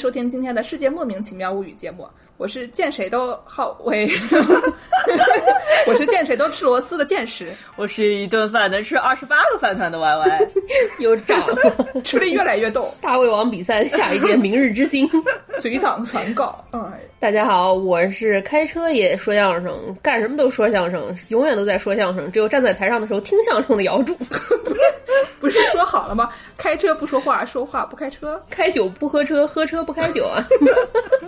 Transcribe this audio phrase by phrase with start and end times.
[0.00, 4.10] 收听今天的《世界莫名其妙物语》节目，我是见谁都好为，
[5.86, 10.48] 我是见谁都吃螺丝的见识，我是一顿饭能吃二十八个饭团的 Y Y，
[11.00, 11.56] 又长了，
[12.04, 15.08] 吃的越来越逗，大胃王比赛下一届明日之星，
[15.60, 16.64] 随嗓传告。
[16.70, 16.80] 哎，
[17.18, 24.16] 大家好，我是开车也说相声，干什么都说相声，永远都在说相声，只有站在台上的时候听相声的姚柱。
[25.40, 26.30] 不是说好了吗？
[26.58, 30.46] 开车不说话，说话不开车，开酒不喝车，喝车不开酒啊。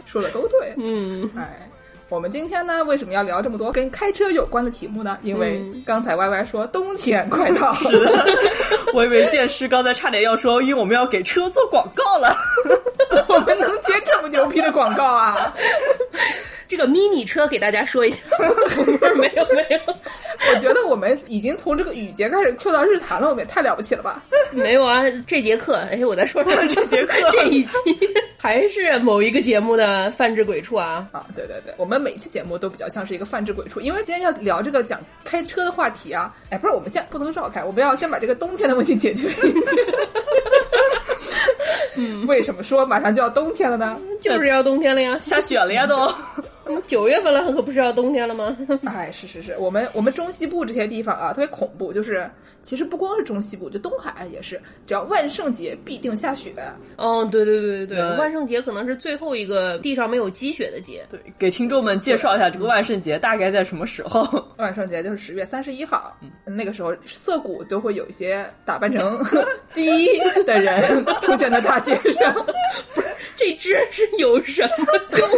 [0.07, 0.75] 说的都对。
[0.77, 1.69] 嗯，哎，
[2.13, 5.17] 我们今天呢，为什么要聊这么多跟开车有关的题目呢？
[5.23, 8.27] 因为刚才 Y Y 说冬天快到了，
[8.93, 12.37] 我以为电视刚才差点要说，因为我们要给车做广告了。
[13.29, 15.55] 我们能接这么牛逼的广告啊？
[16.73, 18.45] 这个 mini 车给大家说一下，不
[19.07, 19.79] 是没有没有，
[20.51, 24.25] 我觉得我们已经从这个雨节开始 Q 到日坛了，我们也太了不起了吧？
[24.53, 27.77] 没有啊，这节课，哎，我再说说 这节课这一期
[28.39, 31.27] 还是某一个节目的泛制鬼畜啊啊！
[31.37, 36.35] 对对对，我们每期节目都比较像是一个泛制鬼畜，因为今天要聊这个讲开车的话题啊。
[36.49, 39.41] 哎，不是，我们先不能绕开，我们要先把这个冬天的问题解决一下。
[41.99, 43.99] 嗯，为什么说马上就要冬天了呢？
[44.23, 46.11] 就是要冬天了呀，下雪了呀都。
[46.87, 48.57] 九月份了，可不是要冬天了吗？
[48.87, 51.93] 哎，是是是，我们我们中西部这些地方啊，特别恐怖。
[51.93, 52.31] 就是
[52.63, 56.53] 其实不光是中西部，就东海岸也是，只要万圣节必定下雪。
[56.97, 61.05] 哦，对对对对对，万圣节可能是最后一个地上没有积雪的节。
[61.11, 64.23] 对，给听众们介绍一下这个万圣节大概在什么时候？
[64.59, 69.21] 万圣节就是十月三十一号，那个时候涩谷都会有一些打扮成
[69.75, 70.81] 第一的人
[71.23, 72.35] 出现在大街上。
[72.95, 74.87] 不是，这只是有什么
[75.19, 75.29] 用？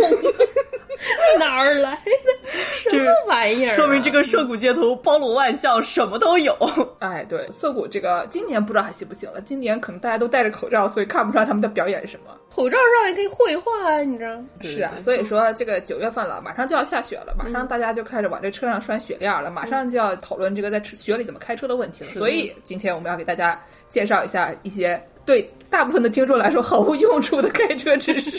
[1.38, 3.70] 哪儿来的 什么玩意儿？
[3.72, 6.56] 说明这个涩谷街头包罗万象，什么都有。
[7.00, 9.40] 哎，对，涩谷这个今年不知道还行不行了。
[9.40, 12.36] 今年可能大家都戴着口罩，所以看不出来他们的表演是什么。
[12.50, 14.40] 口罩上也可以绘画啊，你知道？
[14.62, 22.10] 是啊，所以说这个九月份了，马上就要下雪了，马上大家就开始往这车上拴雪链了，马上就要讨论这个在雪里怎么开车的问题了。
[22.10, 25.02] 所以今天我们要给大家介绍一下一些。
[25.26, 28.30] 对大部分的听众来说毫无用处的开车知识。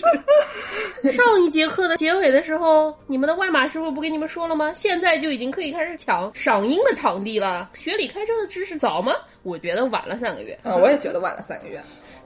[1.12, 4.72] 上一节课的结尾的时候，你们的外码师傅不跟你们说了吗？
[4.74, 7.70] 现在就已经可以开始抢赏樱的场地了。
[7.74, 9.14] 学理开车的知识早吗？
[9.44, 11.78] 我觉得晚了三个月啊，我也觉得晚了三个月。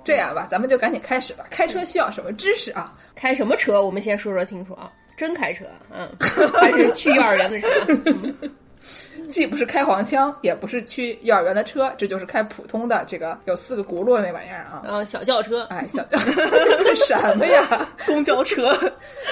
[0.04, 1.46] 这样吧，咱们就赶紧开始吧。
[1.50, 2.94] 开车需要什么知识啊？
[3.16, 3.84] 开什么车？
[3.84, 4.92] 我们先说说清楚啊。
[5.18, 6.08] 真开车，嗯，
[6.54, 7.68] 还是去幼儿园的车。
[9.30, 14.82] 既不是开黄腔，也不是去幼儿园的车，这就是开普通的这个有四个轱辘那玩意儿啊。
[14.88, 16.18] 嗯，小轿车，哎，小轿
[16.96, 17.88] 什么呀？
[18.06, 18.74] 公交车，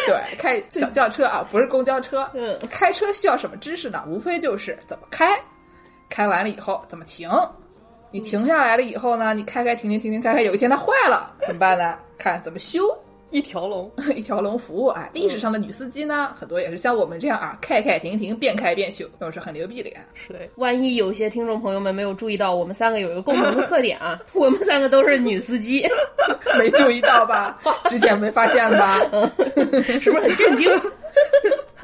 [0.05, 2.29] 对，开小轿车啊，不是公交车。
[2.33, 4.03] 嗯，开车需要什么知识呢？
[4.07, 5.39] 无非就是怎么开，
[6.09, 7.29] 开完了以后怎么停。
[8.11, 11.97] 你停下来了以后呢，你开开停停停停开开，有一天它坏了怎么办呢？
[12.17, 12.83] 看怎么修。
[13.31, 15.09] 一条龙， 一条龙服务啊！
[15.13, 19.99] 历史上的女司机呢，很多也是像我们这样啊，开开停停，边开边修，都是很牛逼的呀。
[20.13, 25.87] 是的，万一有些听众朋友们没有注意到，我们三个有一个共同的特点啊， 我们三个都是女司机，
[26.57, 27.59] 没注意到吧？
[27.85, 28.99] 之前没发现吧？
[29.99, 30.69] 是不是很震惊？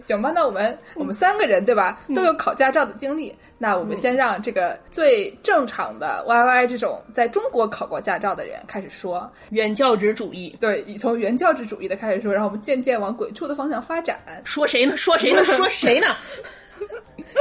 [0.04, 3.34] 行吧，那我们我们三个人对吧，都有考驾照的经历。
[3.58, 10.54] 那我们先让这个最正常的 Y Y 这种在中国考过驾照的人开始说原教旨主义。
[10.60, 14.20] 对，从原教旨主义的开始说，然后我们渐渐往鬼畜的方向发展。
[14.44, 14.98] 说谁呢？
[14.98, 15.46] 说谁呢？
[15.46, 16.08] 说谁呢？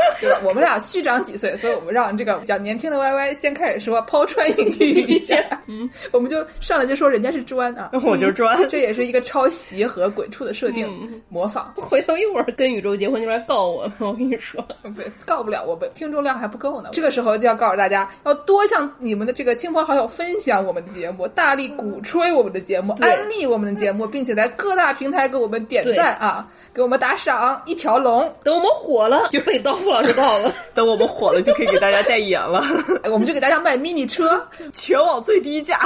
[0.44, 5.36] 我们俩虚长几岁，所以我们让这个比较年轻的 Y Y 先开始说，抛砖引玉一下。
[5.66, 11.72] 嗯，我们就上来就说人家是砖啊， 我就砖，这也是一个抄袭和鬼畜的设定模仿。
[11.76, 16.90] 回头一会儿跟宇宙结婚就来告我，我跟你说，不告不了，我们听众量还不够呢。
[16.92, 28.22] 这个时候就要告诉大家，要多向你们的这个亲朋好友分享我们的节目，大力鼓吹我们的节目，安利我们的节目，并且在各大平台给我们点赞啊，给我们打赏，一条龙。
[28.42, 30.54] 等我们火了，就可以到付老师到了。
[30.74, 32.64] 等我们火了，就可以给大家代言了。
[33.10, 34.42] 我们就给大家卖 mini 车，
[34.72, 35.78] 全网最低价。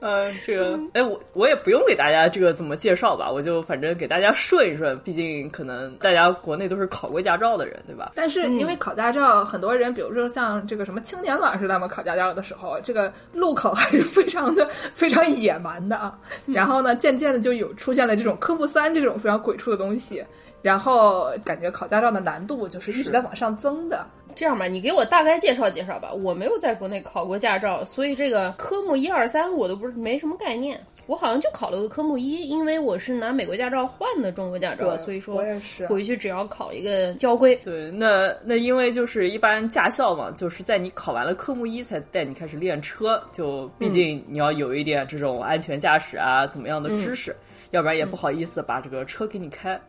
[0.00, 8.12] 嗯，这个，哎，我我也不用给大家这个怎么介绍吧，我就反正给大家顺一顺，毕竟可能大家国内都是考过驾照的人，对吧？
[8.14, 16.16] 但是因为考驾照，很多人，比如说像这个什么青年老师他们考驾照的时候，这个路考还是非常的非常野蛮的啊。
[16.46, 20.24] 然后呢，渐渐的就有出现了这种科目三这种非常鬼畜的东西。
[20.60, 24.04] 然后感觉考驾照的难度就是一直在往上增的。
[24.38, 26.12] 这样吧，你给我大概介绍介绍吧。
[26.12, 30.80] 我没有在国内考过驾照，所以这个科目一二三我都不是没什么概念。
[31.06, 37.56] 我好像就考了个科目一，因为我是拿美国驾照换的中国驾照，所以说我也是回去只要考一个交规。
[37.64, 47.34] 对，那那因为就是一般驾校嘛，就是在你考完了科目一才带你开始练车，就毕竟你要有一点这种安全驾驶啊怎么样的知识，
[47.72, 49.80] 要不然也不好意思把这个车给你开。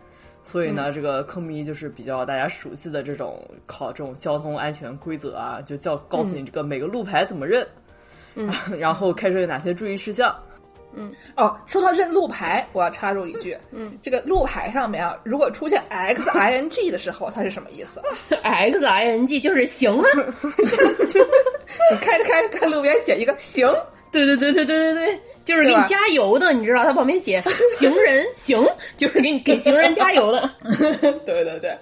[0.43, 7.65] 所以呢，这个科目一就是比较大家熟悉的这种考这种交通安全规则啊，就叫告诉你这个每个路牌怎么认，
[8.35, 10.35] 嗯， 然后开车有哪些注意事项。
[10.91, 18.01] 嗯，哦，说到认路牌，我要插入一句，嗯，这个路牌上面啊，如果出现 X I N G 的时候，它是什么意思
[18.41, 20.07] ？X I N G 就是行啊，
[21.91, 23.71] 你 开着开着看路边写一个行，
[24.11, 25.19] 对对对对对对对，
[25.49, 27.43] 就是给你加油的，你知道，它旁边写
[27.77, 28.65] 行人行，
[28.95, 30.49] 就是给你给行人加油的，
[31.25, 31.75] 对对对。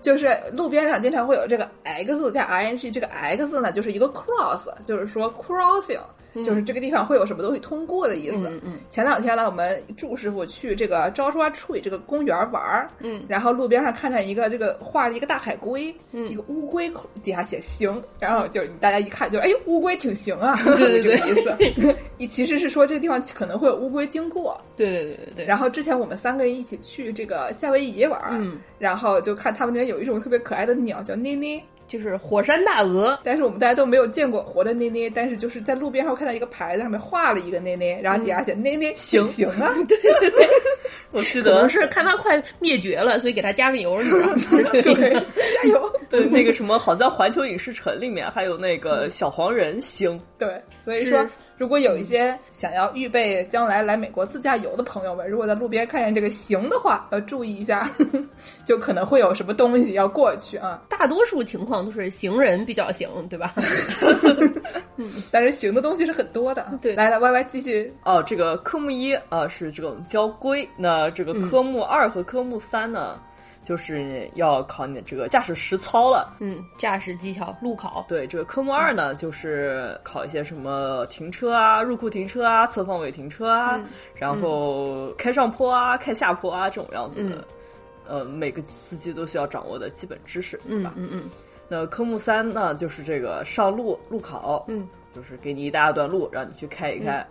[0.00, 5.98] 就是路边上经常会有这个 X 加 I N G，这个 X 呢就是一个 cross，就是说 crossing。
[6.34, 8.48] 就是这个地方会有什么东西通过的意思。
[8.48, 8.72] 嗯嗯。
[8.90, 12.88] 前两天呢，我们祝师傅去这个 Joshua Tree 这个公园玩儿。
[13.00, 13.24] 嗯。
[13.28, 16.90] 然后路边上看见一个这个画了一个大海龟，嗯，一个乌龟
[17.22, 21.96] 底下写行，然后就大家一看就哎乌龟挺行啊，对 对对，这个意思。
[22.16, 24.60] 你其实是说这个地方可能会有乌龟经过。
[24.76, 25.44] 对对对对对。
[25.46, 31.62] 然后之前我们三个人一起去这个夏威夷玩儿，嗯，然后就看他们那边有一种特别可爱的鸟叫妮妮。
[31.88, 40.48] 就是火山大鹅，但是我们大家都没有见过活的捏捏，但是就是在路边上看到一个牌子上面画了一个捏捏，然后底下写捏捏行行啊， 对对对，
[41.10, 44.42] 我记得可能是看它快灭绝了，所以给它加个油，你知道吗？
[44.82, 45.92] 对，加油。
[46.10, 51.26] 对，那个什么，好像环球影视城里面还有那个小黄人星，对，所以说。
[51.58, 57.90] 如果有一些想要预备将来来美国自驾游的朋友们，如果在路边看见这个“行”的话，要注意一下，
[58.64, 60.80] 就可能会有什么东西要过去啊。
[60.88, 63.54] 大多数情况都是行人比较行，对吧？
[64.96, 66.64] 嗯，但是行的东西是很多的。
[66.80, 67.92] 对，来来，Y Y 继续。
[68.04, 73.20] 哦，这个科目一啊是这种交规，那这个科目二和科目三呢？
[73.68, 78.06] 就是要考你的这个驾驶实操了，嗯，驾驶技巧路考。
[78.08, 83.78] 对，这个科目二呢，就是考一些什么停车啊、入库停车啊、侧方位停车啊，
[84.14, 87.44] 然后开上坡啊、开下坡啊这种样子的，
[88.08, 90.94] 呃，每个司机都需要掌握的基本知识，对吧？
[90.96, 91.24] 嗯嗯。
[91.68, 97.18] 那科目三呢，就是这个上路路考，嗯，就是给你一大段路让你去开一开。
[97.18, 97.26] 嗯，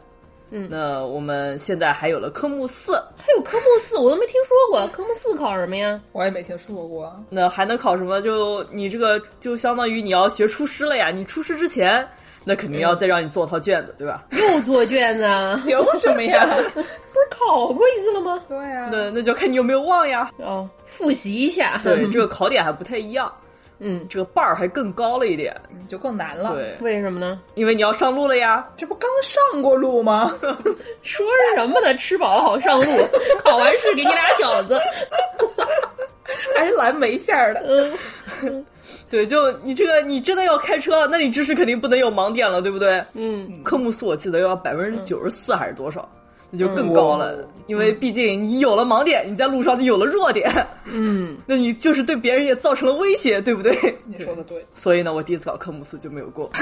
[0.50, 4.88] 那我们现在还有了科目四，还有科目四，我都没听说过。
[4.94, 6.00] 科目四考什么呀？
[6.14, 7.14] 我也没听说过。
[7.30, 8.22] 那还能考什么？
[8.22, 11.12] 就你这个，就相当于你要学出师了呀。
[11.12, 12.08] 你出师之前，
[12.44, 14.24] 那肯定要再让你做套卷子，对吧？
[14.32, 15.24] 又做卷子？
[15.66, 16.46] 凭什么呀？
[16.74, 18.42] 不是考过一次了吗？
[18.48, 18.90] 对呀。
[18.92, 20.32] 那那就看你有没有忘呀。
[20.38, 21.80] 哦，复习一下。
[21.84, 23.32] 对，这个考点还不太一样。
[23.80, 25.56] 嗯，这个伴儿还更高了一点，
[25.88, 26.54] 就更难了。
[26.54, 27.40] 对，为什么呢？
[27.56, 28.68] 因为你要上路了呀。
[28.76, 30.36] 这不刚上过路吗？
[31.04, 31.26] 说
[31.56, 31.94] 什么呢？
[31.98, 32.86] 吃饱了好上路，
[33.44, 34.80] 考完试给你俩饺子，
[36.58, 37.64] 还是蓝莓馅儿的。
[38.42, 38.66] 嗯，
[39.10, 43.04] 对，就你这个，你真的要开车，那你知识肯定不能有盲点了，对不对？
[43.14, 46.08] 嗯，科目四我记得要百分之九十四还是多少？
[46.50, 50.50] 那就更高了，因为毕竟你有了盲点，你在路上就有了弱点，
[50.86, 53.74] 嗯， 那你就是对别人也造成了威胁，对不对？
[54.06, 54.66] 你说的对。
[54.74, 56.50] 所以呢，我第一次考科目四就没有过。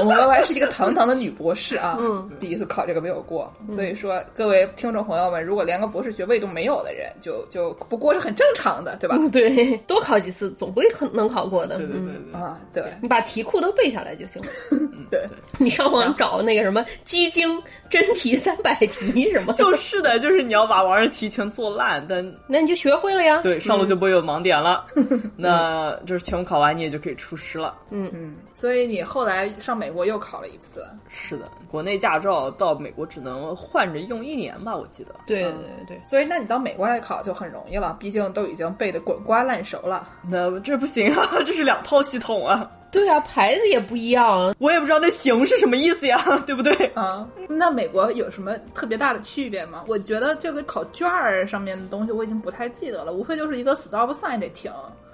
[0.00, 9.16] 我们 Y Y 是一个堂堂的女博士啊，嗯，第一次考这个没有过，所以说各位听众朋友们，如果连个博士学位都没有的人，就就不过是很正常的，对吧？
[9.30, 11.78] 对，多考几次总归能考过的。
[11.78, 14.48] 对对对对啊，对，你把题库都背下来就行了。
[15.10, 15.24] 对，
[15.58, 19.52] 你上网找那个什么基精真题三百题什么？
[19.54, 23.40] 就是 的，就是你要把网上题全做烂，但那你就学会了呀。
[23.42, 24.86] 对，上路就不会有盲点了。
[25.36, 27.74] 那就是全部考完，你也就可以出师了。
[27.90, 30.84] 嗯嗯，所以你后来上美国又考了一次。
[31.08, 35.14] 是的，国内驾照到美国只能换着用一年吧，我记得。
[35.24, 35.52] 对对
[35.88, 40.06] 对，所以那你到美国来考就很容易了，毕竟都已经背得滚瓜烂熟了。
[40.28, 42.70] 那这不行啊， 这是两套系统啊。
[42.92, 46.74] 对啊，牌子也不一样，我也不知道那“行”是什么意思呀， 对不对？
[46.94, 49.84] 啊，那美国有什么特别大的区别吗？
[49.86, 54.70] 我觉得这个考卷儿上面的东西我已经不太记得了，无非就是一个 stop sign 得停，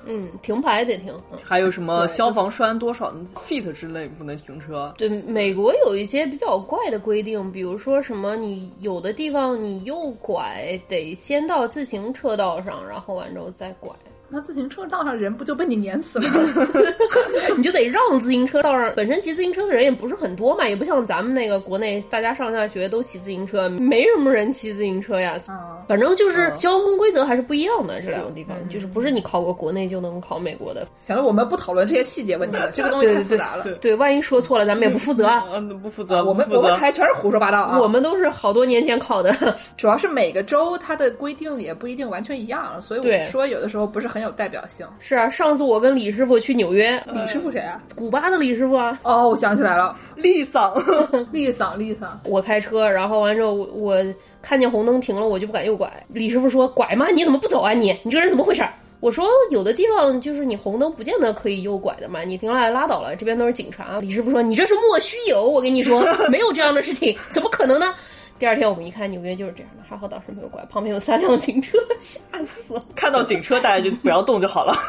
[0.07, 3.13] 嗯，停牌得停，还有什么消防栓多少
[3.47, 4.95] feet 之类不能停车？
[4.97, 13.91] 对，美国有一些比较怪的规定，比如说什么，你有的地方你右拐得先到自行车道上，然后完之后再拐。
[14.29, 16.67] 那自行车道上人不就被你碾死了吗？
[17.57, 25.39] 你就得让自行车道上本身骑自行车的人也不是很多嘛，也不像咱们那个国内大家上下学都骑自行车，没什么人骑自行车呀。
[25.47, 30.87] 啊，反正就是交通规则还是不一样的，这两个地方就是不是你考过国内就能考美国的。
[31.01, 33.65] 行了，我们不讨论这些细节问题了，这个东西太复杂了。
[33.81, 35.27] 对，万一说错了，咱们也不负责。
[35.53, 37.81] 嗯，不负责，我们我们台全是胡说八道啊。
[37.81, 39.35] 我们都是好多年前考的。
[39.77, 44.87] 主要是每个州它的规定也不一定完全一样，所以我说有的时候不是很有代表性。
[44.99, 47.83] 是啊，上次我跟李师傅去纽约，李师傅谁啊？
[47.95, 50.75] 古巴的李师傅啊，哦，我想起来了， 丽桑，
[51.33, 52.21] 丽桑，丽桑。
[52.25, 54.05] 我开车，然后完之后我我
[54.43, 55.91] 看见红灯停了，我就不敢右拐。
[56.09, 57.09] 李师傅说：“拐吗？
[57.09, 57.97] 你怎么不走啊你？
[58.03, 67.95] 你这个人怎么回事儿？”我说：“有的地方就是你红灯不见得可以右拐的嘛，你停下来拉倒了，这边都是警察。”李师傅说：“你这是莫须有，我跟你说，没有这样的事情，怎么可能呢？”
[68.39, 72.85] 第二天我们一看，纽约就是这样的，还好当时没有拐，旁边有三辆警车，吓死了。
[72.95, 74.77] 看到警车大家就不要动就好了。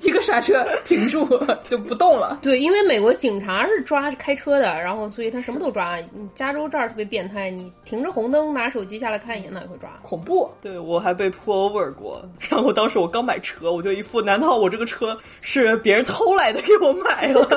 [0.00, 1.26] 一个刹车停住
[1.68, 2.38] 就不动了。
[2.42, 5.96] 对，因为美国警察是抓开车的，然后所以他什么都抓。
[6.12, 9.90] 你加州这儿特别变态，你停着红灯拿手机下来看一眼，他也会抓。
[10.02, 17.48] 恐怖，对我还被 pull over 过，然后当时我刚买车，我就一副难道我这个车是别人偷来的给我买了？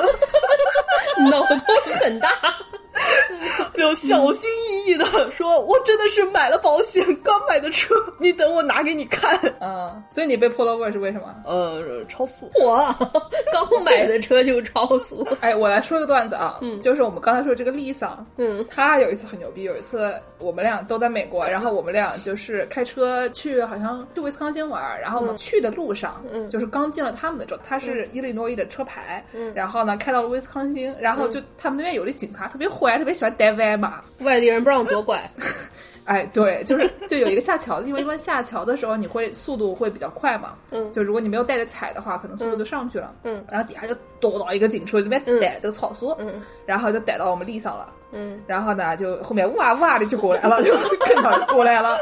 [1.30, 1.58] 脑洞
[2.00, 2.30] 很大。
[3.74, 9.38] 就小心翼翼的说：“我真的是买了保险，刚买的车，你等我拿给你看。
[9.60, 12.50] 嗯，所以你被 pull over 是为什么？”呃，超速。
[12.60, 12.76] 我
[13.52, 15.26] 刚买的车就超速。
[15.40, 26.48] 哎，我来说个段子啊，嗯，就是我们刚才说这个丽桑，嗯，她有一次很牛逼，有一次我们俩都在美国，然后我们俩就是开车去，好像去威斯康星玩，然后我们去的路上，嗯。
[26.48, 29.52] 就是刚进了他们的州，他是伊利诺伊的车牌，嗯。
[29.54, 35.28] 然后呢开到了威斯康星，然后就他们那边有的警察特别坏，特别喜欢带歪嘛，外地人不让左拐，
[36.04, 40.90] 哎，对，就是就有一个下桥的地方，一般下桥的时候你会速度会比较快嘛，嗯。
[40.90, 43.44] 就如果你没有带着踩的话，可能速度就上去了，嗯。
[43.50, 46.40] 然后底下就躲到一个警车这边逮这个超速，嗯。
[46.64, 48.40] 然后就逮到我们立上了，嗯。
[48.46, 51.98] 然后呢就后面哇哇的就过来了，就跟到就过来了，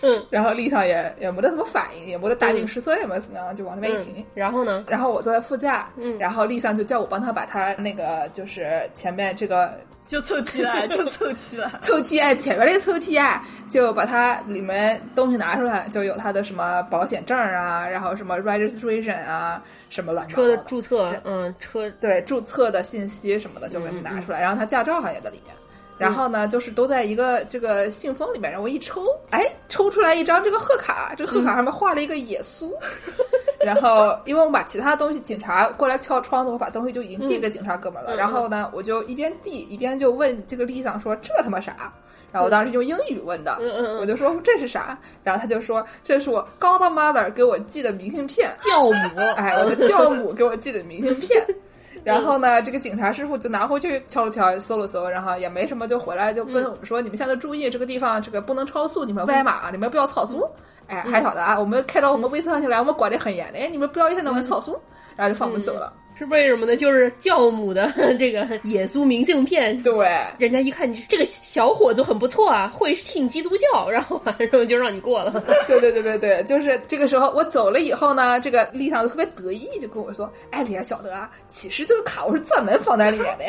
[0.00, 0.24] 嗯。
[0.30, 4.14] 然后立上也也没得什么反应，也没得大惊失色，也没怎么样，就往那边一停。
[4.16, 4.82] 嗯，然后呢？
[4.88, 9.74] 然后我坐在副驾，嗯然后立上就叫我帮他把他那个就是前面这个
[10.06, 11.80] 就凑齐了， 就凑齐了。
[11.82, 25.54] 凑齐啊，前面那个抽屉啊，就把它里面东西拿出来，就有他的什么保险证啊，然后什么 registration 啊，什么乱七八车的注册，嗯，车对注册的信息什么的就给他拿出来，然后他驾照好像也在里面。
[25.98, 32.72] 然后呢，就是都在一个这个信封里面，然后我一抽，哎，抽出来一张这个贺卡，这个贺卡上面画了一个耶稣。
[33.66, 38.14] 然后，因为我把其他东西，警察过来敲窗子，我把东西就已经递给警察哥们儿了。
[38.14, 41.92] 嗯然后呢，我就一边递一边就问这个丽桑说：“这他妈啥？”
[42.32, 44.98] 然后我当时用英语问的，嗯嗯嗯我就说这是啥？
[45.22, 51.44] 然后他就说这是我 godmother 给我寄的明信片，教母，哎，我的教母给我寄的明信片。
[52.04, 60.48] 然后呢，这个警察师傅就拿回去敲了敲，搜了搜，然后也没什么，就回来就跟我们说：“你们现在注意，这个地方这个不能超速，你们歪马，你们不要超速。”
[60.88, 64.78] 哎，还晓得啊，我们开到我们威斯康星来，我们管得很严的，哎，你们不要一天到晚超速，
[65.16, 65.92] 然后就放我们走了。
[66.14, 66.76] 是为什么呢？
[66.76, 69.80] 就是教母的 这个耶稣明信片。
[69.82, 75.42] 对，人家一看你这个小伙子很不错啊，会信基督教，然后完之后就让你过了。
[75.66, 81.30] 对对对对对，就是这个时候我走了以后呢，这个丽桑就特别得意，就跟我说：“哎，你还晓得啊？
[81.48, 83.44] 其实这个卡我是专门放在里面的，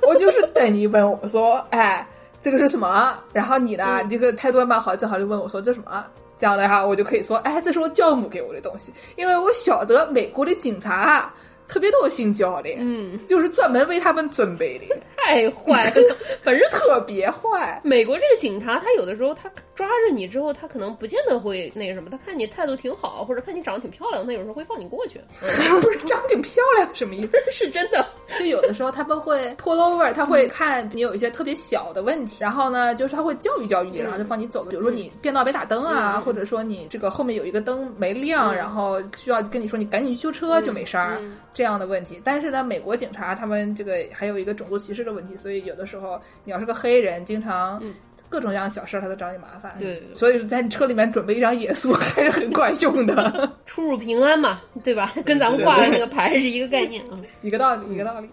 [0.06, 2.06] 我就是等你问我说，哎，
[2.40, 3.18] 这个是什么？
[3.32, 6.04] 然后你呢，你这个态度还蛮好，正好就问我说这什么？
[6.38, 11.34] 这样的哈，我就可以说，哎，这是我教母给我的东西，因为我晓得美国的警察啊
[11.68, 17.80] 特别多信教的，嗯，就是专门为他们准备的， 太坏了， 反正特别坏。
[17.84, 25.20] 美国这个警察，他有的时候他抓着你之后，他可能不见得会那个什么，他看你态度挺好，或者看你长得挺漂亮，他有时候会放你过去。
[25.82, 27.32] 不是长得挺漂亮，什么意思？
[27.50, 28.04] 是真的，
[28.38, 34.70] 就有的时候他们会 pull over，他会看你有一些特别小的问题，然后呢，就是他会教育教育你，然后就放你走了。
[34.70, 41.20] 比如说你变道没打灯啊，或者说你这个后面有一个灯没亮，然后需要跟你说你赶紧去修车就没事儿、
[41.56, 42.20] 这样的问题。
[42.22, 47.82] 但是呢，美国警察他们这个还有一个种族歧视的问题，所以有的时候你要是个黑人，经常。
[48.28, 49.76] 各种各样的小事儿，他都找你麻烦。
[49.78, 55.14] 对所以在你车里面准备一张耶稣还是很管用的， 出入平安嘛，对吧？
[55.24, 57.16] 跟咱们挂的那个牌是一个概念啊。
[57.40, 58.28] 一个道理，一个道理。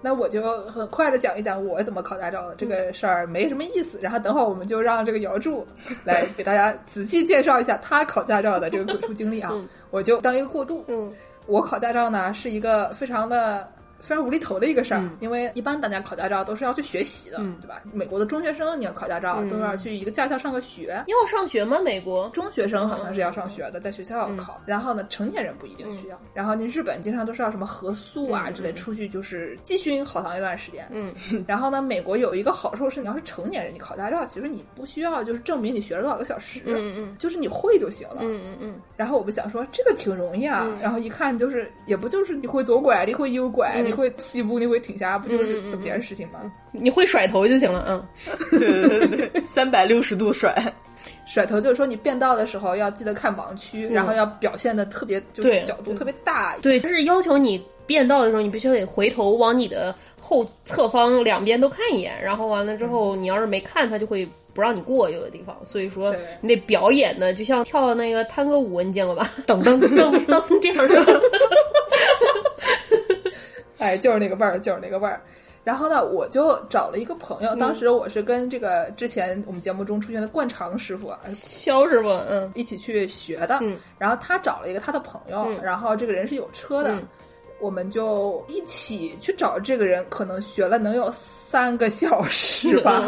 [0.00, 3.98] 那我就很快的讲一讲我怎么考驾照的这个事儿，没什么意思。
[4.00, 5.66] 然后等会儿我们就让这个姚柱
[6.04, 9.52] 来给大家仔细介绍一下他考驾照的这个鬼畜经历啊。
[9.90, 10.82] 我就当一个过渡。
[10.88, 11.12] 嗯
[11.46, 13.68] 我考驾照呢是一个非常的
[14.04, 17.80] 非常无厘头的一个事儿，因为一般大家考驾照都是要去学习的，对吧？
[17.92, 21.02] 美国的中学生你要考驾照，都要去一个驾校上个学。
[21.06, 21.80] 要上学吗？
[21.80, 24.60] 美国中学生好像是要上学的，在学校要考。
[24.66, 26.20] 然后呢，成年人不一定需要。
[26.34, 30.86] 然后你日本经常都是要什么合宿啊之类，出去就是继训好长一段时间。
[30.90, 31.14] 嗯。
[31.48, 38.18] 然后呢，美国有一个好处是，你要是成年人，你考驾照，其实你不需要就是证明你学了多少个小时，嗯嗯，就是你会就行了。
[38.20, 38.74] 嗯嗯嗯。
[38.96, 46.40] 然后我们想说这个挺容易啊，然后一看就是也不就是你会左拐，你会右拐，你会起步，你会停下，不就是这么点事情吗？
[46.72, 48.04] 你会甩头就行了，嗯。
[48.50, 50.54] 对对对，三百六十度甩，
[51.26, 56.56] 甩头就是说你变道的时候要记得看盲区，然后要表现的特别就是角度特别大。
[56.58, 64.28] 对，它是要求你变道的时候，你必须得回头往你的后侧方两边都看一眼，然后完了之后，你要是没看，它就会。
[64.54, 69.28] 不让你过有的地方，所以说你得表演的，就像跳那个探戈舞，你见过吧？
[69.48, 69.88] 噔噔噔
[70.26, 71.20] 噔这样的。
[73.78, 75.20] 哎，就是那个味儿，就是那个味儿。
[75.62, 83.60] 然后呢，我就找了一个朋友，当时我是跟这个之前我们节目中出现的灌肠师傅肖师傅，嗯，一起去学的。
[83.62, 86.94] 嗯，然后他找了一个他的朋友，然后这个人是有车的，
[87.60, 93.02] 我们就一起去找这个人，可能学了能有三个小时吧。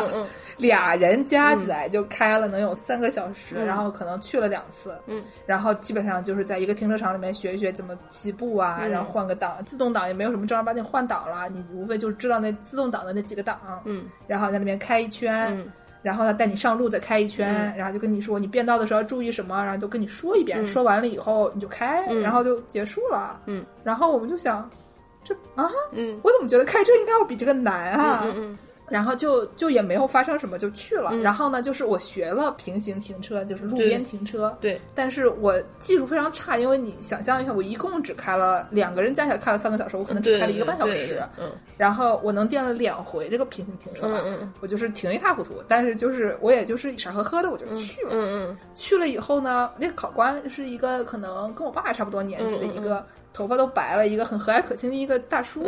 [0.58, 0.62] 嗯。
[0.62, 15.62] 俩人加起来就开了能有三个小时，然后可能去了两次，嗯，然后基本上就是在一个停车场里面学一学怎么起步啊，然后换个档，自动挡也没有什么正儿八经换挡了，你无非就是知道那自动挡的那几个档，嗯，然后在那边开一圈，
[16.00, 24.70] 然后他带你上路再开一圈，然后就跟你说你变道的时候要注意什么，然后都跟你说一遍，说完了以后你就开，然后就结束了，嗯，然后我们就想，
[25.22, 28.22] 这啊，嗯，我怎么觉得开车应该要比这个难啊？
[28.24, 28.58] 嗯嗯。
[28.88, 31.16] 然后就就也没有发生什么，就去了。
[31.16, 34.56] 然后呢，就是我学了平行停车，就是路边停车。
[34.60, 34.80] 对。
[34.94, 41.22] 但是我技术非常差，因为你想象一下，我一共只开了两个人加起来开了三个小时，我可能只开了一个半小时。
[41.38, 41.50] 嗯。
[41.76, 44.06] 然后我能垫了两回这个平行停车。
[44.06, 44.52] 嗯嗯。
[44.60, 48.10] 我就是停一塌糊涂，但是就是我也就是傻呵呵的我就去了。
[48.12, 48.56] 嗯嗯。
[48.74, 53.04] 去了以后呢，那个考官是一个可能跟我爸差不多年纪的一个。
[53.36, 55.62] 头发都白了，一个很和蔼可亲的一个大叔，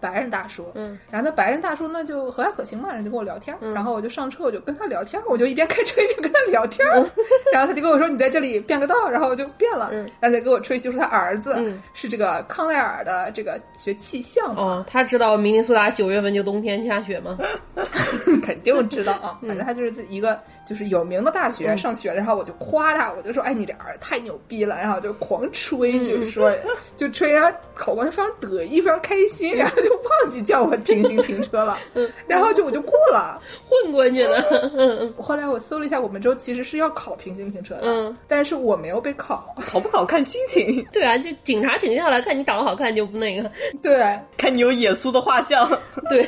[0.00, 0.72] 白人大叔。
[0.74, 3.56] 嗯，然后那白人大叔那就和蔼可亲嘛，人就跟我聊天。
[3.72, 6.84] 然后我就上车，我就跟他聊天，我就一边开车一边跟他聊天。
[7.54, 9.90] 然后他就跟我说：“你在这里变个道。”然后我就变了。
[10.20, 11.56] 然后他给我吹嘘说他儿子
[11.94, 14.52] 是这个康奈尔的这个学气象。
[14.56, 17.38] 哦，他知道明尼苏达九月份就冬天下雪吗？
[18.42, 19.38] 肯定知道啊。
[19.46, 22.12] 反正他就是一个就是有名的大学上学。
[22.12, 26.52] 然后我就夸他，我就说：“哎，你这儿子太牛逼了。”然后就狂吹，就是说
[26.96, 27.11] 就。
[27.12, 31.78] 吹，然后考官非常得意，非常开心，然后就忘记叫我平行停车了，
[32.26, 35.12] 然后就我就过了，混过去的。
[35.18, 40.84] 后来我搜了一下，我们州其实是要考平行停车的，嗯，但是我没有被考，考不考看心情。
[40.92, 43.50] 对啊，就警察停下来看你长得好看就不那个，
[43.82, 45.68] 对，看你有耶稣的画像，
[46.08, 46.26] 对。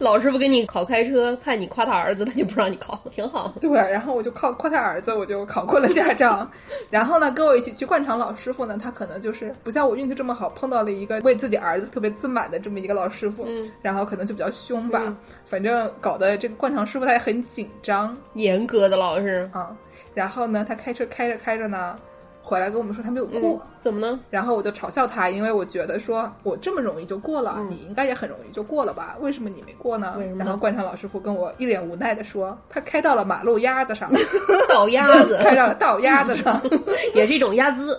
[0.00, 3.54] 老师傅给你考开车，看你夸他儿子，他就不让你考，挺好。
[3.60, 6.50] 对，然后我就靠夸他儿子，我就考过了驾照。
[6.90, 15.14] 然后呢，跟我一起去灌肠老师傅呢，他可能就是不像我运气这么好，碰到了一个为自己儿子特别自满的这么一个老师傅，嗯，然后可能就比较凶吧。
[15.44, 19.76] 反正搞得这个灌肠师傅他也很紧张，严格的老师啊。
[20.14, 21.98] 然后呢，他开车开着开着呢。
[22.44, 24.20] 回来跟我们说他没有过，怎么呢？
[24.28, 29.16] 然后我就嘲笑他，因为我觉得说我这么容易就过了，你应该也很容易就过了吧？
[29.20, 30.16] 为什么你没过呢？
[30.38, 34.12] 然后灌肠老师傅跟我一脸无奈的说，他开到了马路鸭子上，
[34.68, 36.60] 倒鸭子， 开到了倒鸭子上，
[37.14, 37.98] 也是一种鸭子，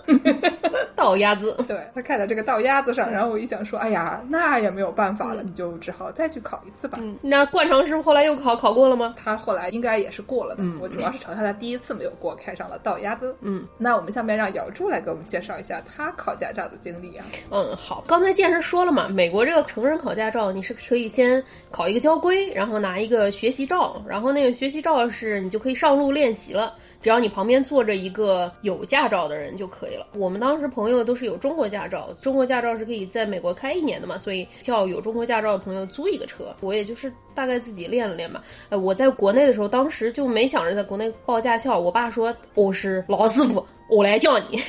[0.94, 1.56] 倒鸭子。
[1.66, 7.00] 对他开到这个倒鸭子上，然后我一想说，哎呀，那也没有办法了，你就只好再去考一次吧。
[7.20, 9.14] 那灌肠师傅后来又考考过了吗？
[9.16, 10.62] 他后来应该也是过了的。
[10.80, 13.34] 我主要是嘲笑他第一次没有过，开上了倒鸭子。
[13.40, 14.35] 嗯，那我们下面。
[14.36, 17.24] 让姚柱来给我们介绍一下他考驾照的经历啊。
[17.50, 26.74] 嗯，好，刚才健身说了嘛，美国这个成人考驾照，你是可以先考一个交规，然后拿一个学习照，然后那个学习照是你就可以上路练习了。
[27.02, 30.08] 只要你旁边坐着一个有驾照的人就可以了。
[30.14, 36.56] 我们当时朋友都是有中国驾照，中国驾照是可以在美国开一年的嘛，所以叫有中国驾照的朋友租一个车。
[36.60, 38.42] 我也就是大概自己练了练嘛。
[38.70, 41.78] 呃，我在国内的时候，当时就没想着在国内报驾校。
[41.78, 43.64] 我爸说我是老师傅。
[43.88, 44.60] 我来叫你，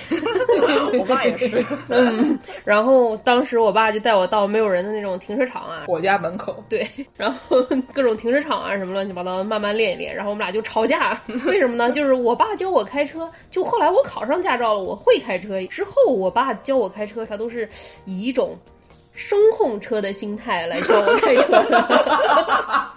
[0.98, 1.66] 我爸也是。
[1.90, 6.64] 嗯，然后当时我爸就带我到没有人的那种停车场啊，我家门口。
[6.70, 7.62] 对，然后
[7.94, 10.16] 各种停车场啊，什么乱七八糟，慢慢练一练。
[10.16, 11.92] 然后我们俩就吵架，为什么呢？
[11.92, 17.68] 就是我爸教我开车，就后来我考上驾照了，我会开车之后，我爸教我开车，他都是
[18.06, 18.56] 以一种
[19.14, 22.88] 声控车的心态来教我开车的。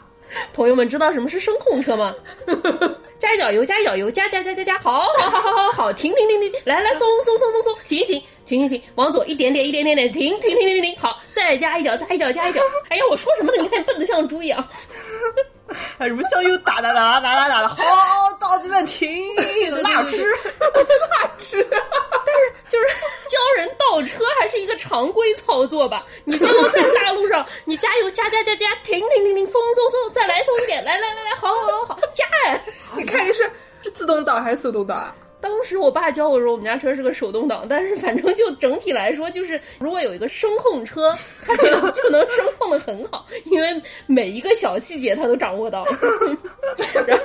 [0.53, 2.15] 朋友们知道什么是声控车吗？
[3.21, 12.63] 加一脚油，加一脚油，加加加加加，好好好好好好，停停停停，来来松松松松松，行行，行行行，往左一点点，一点点点，停停停停停，好，再加一脚，加一脚，加一脚。
[12.89, 13.63] 哎呀，我说什么呢？
[13.63, 14.67] 你看你笨得像猪一样。
[15.99, 17.77] 还什么香油打打打打打打的，好，
[18.41, 19.25] 到这边停，
[19.83, 20.25] 蜡吃，
[21.11, 21.67] 蜡吃。
[21.71, 22.87] 但是就是
[23.29, 26.05] 教人倒车还是一个常规操作吧？
[26.25, 32.61] 你最后在大路上，你加油加加加加，停停停停，松松松，再来松一点，来来来来，好好好好，加哎！
[32.97, 33.51] 你看你是
[33.83, 35.15] 是自动挡还是手动挡？
[35.41, 43.69] 当时我爸教我说，我们家车是个手动挡，但是反正就整体来说，就是如果有一个声控车，它可能就能声控的很好，因为
[44.07, 45.85] 每一个小细节它都掌握到。
[47.07, 47.25] 然后，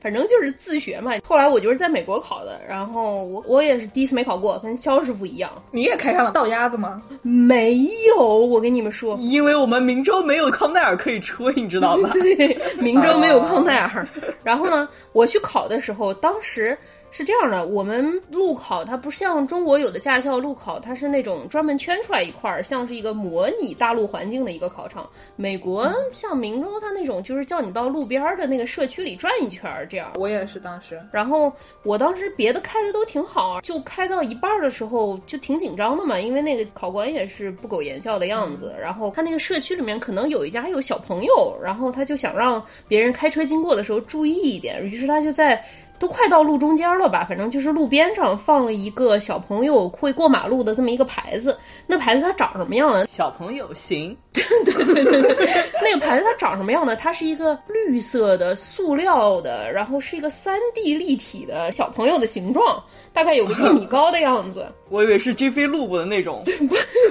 [0.00, 1.12] 反正就是自学嘛。
[1.24, 5.50] 后来我就是在美国考的，然后我我也是第一次没考过，跟肖师傅一样。
[5.70, 7.02] 你也开上了倒鸭子吗？
[7.22, 7.76] 没
[8.06, 12.10] 有，我跟你们说，因为我们明州没有康奈尔可以吹，你知道吧？
[12.14, 14.06] 对，明州没有康奈尔。
[14.44, 16.76] 然后呢，我去考的时候，当时。
[17.16, 25.08] 是这样的，我们路考它不像中国有的驾校路考，它是那种专门圈出来一块儿，像是一个模拟大陆环境的一个考场。
[25.34, 30.12] 美国像明州，它那种就是叫你到路边的那个社区里转一圈儿，这样。
[30.16, 31.50] 我也是当时，然后
[31.84, 38.74] 我当时别的开的都挺好，就开到一半的时候就挺紧张的嘛，因为那个考官也是不苟言笑的样子。
[38.78, 45.64] 然后他那个社区里面可能有一家有小朋友，然后他就想让别人开车经过的时候注意一点，于是他就在。
[45.98, 47.24] 都快到路中间了吧？
[47.28, 51.58] 反正就是路边上放了一个小朋友会过马路的这么一个牌子。
[51.86, 53.06] 那牌子它长什么样呢？
[53.08, 54.16] 小朋友行。
[54.36, 56.94] 对对对对，那个牌子它长什么样呢？
[56.94, 62.82] 它是一个绿色的塑料的，然后是一个三 D 立体的小朋友的形状。
[63.14, 65.32] 大概有个一米高的样子， 我以为是
[65.66, 66.44] 路布的那种，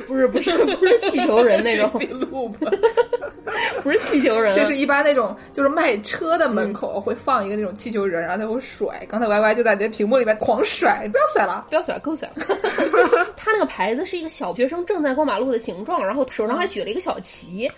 [0.08, 2.68] 不是不是不是气球人那种 G 飞路布，
[3.82, 9.04] 不是气球人，就是一般那种就是卖车的门口会放一个那种气球人，然后他会甩。
[9.10, 12.46] 刚才 Y Y 就在那屏幕里面狂甩，不要甩了，不要甩，够甩了。
[13.36, 17.72] 他那个牌子是一个小学生正在过马路的形状，然后手上还举了一个小旗。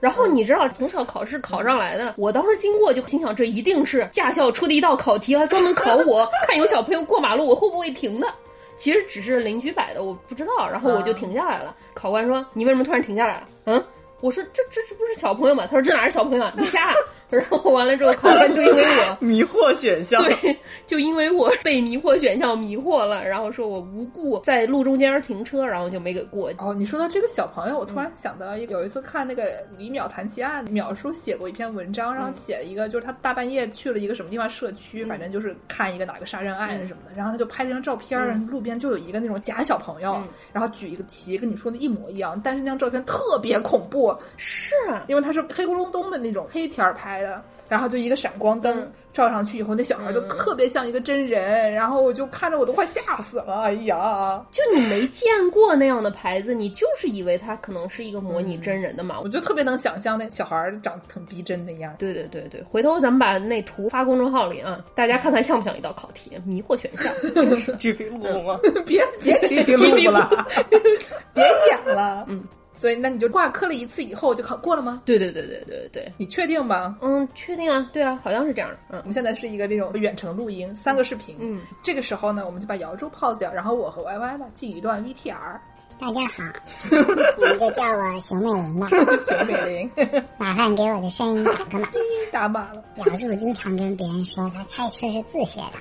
[0.00, 8.28] 然后你知道，从小考试考上来的，我当时经过就心想，这一定是驾校出的一道考题，来专门考我， 看有小朋友过马路我会不会停的。
[8.76, 10.68] 其实只是邻居摆的，我不知道。
[10.68, 11.74] 然后我就停下来了。
[11.94, 13.82] 考官说：“你为什么突然停下来了？”嗯。
[14.20, 15.66] 我说这这这不是小朋友吗？
[15.66, 16.52] 他说这哪是小朋友啊？
[16.56, 16.92] 你瞎。
[17.34, 26.50] 然后完了之后，考官就因为我 迷惑选项，对，就因为我被迷惑选项迷惑了，然后说我无故在路中间停车，然后就没给过。
[26.58, 40.20] 哦，你说到这个小朋友，我突然想到有一次看那个李淼谈奇案，淼叔写过一篇文章，然后写了一个就是他大半夜去了一个什么地方社区，反正就是看一个哪个杀人案什么的，然后他就拍了张照片，路边就有一个那种假小朋友，
[40.52, 44.14] 然后举一个旗，跟你说的一模一样，但是那张照片特别恐怖。
[44.36, 44.74] 是，
[45.08, 53.62] 因为他是黑咕隆咚的那种黑天儿拍的，然后就一个闪光灯照上去以后，那小孩就特别像一个真人，然后我就看着我都快吓死了。
[53.62, 59.20] 哎呀，就你没见过那样的牌子，你就是以为它可能是一个模拟真人的嘛？
[59.22, 66.32] 我就特别能想象那小孩长得很逼真的样对对对对，回头咱们把那图发公众号里啊，大家看看像不像一道考题？
[66.44, 68.58] 迷惑选项，巨飞路吗？
[68.84, 70.46] 别别巨飞路了，
[71.32, 72.42] 别演了，嗯。
[72.74, 75.00] 所以，那你就挂科了一次以后就考过了吗？
[75.06, 76.98] 对对对对对对，你确定吗？
[77.00, 78.76] 嗯，确定啊，对啊，好像是这样的。
[78.90, 81.36] 嗯，我们现在是一个这种远程录音，三个视频。
[81.40, 85.58] 嗯，这个时候呢，我们就把姚柱 pause 掉，然后我和 Y Y 吧进一段 VTR。
[86.00, 86.42] 大家好，
[87.38, 88.88] 你们就叫我熊美玲吧。
[89.18, 89.90] 熊美玲，
[90.36, 91.88] 麻烦给我的声音打个码。
[92.32, 92.82] 打码了。
[92.96, 95.78] 姚柱经常跟别人说他开车是自学的，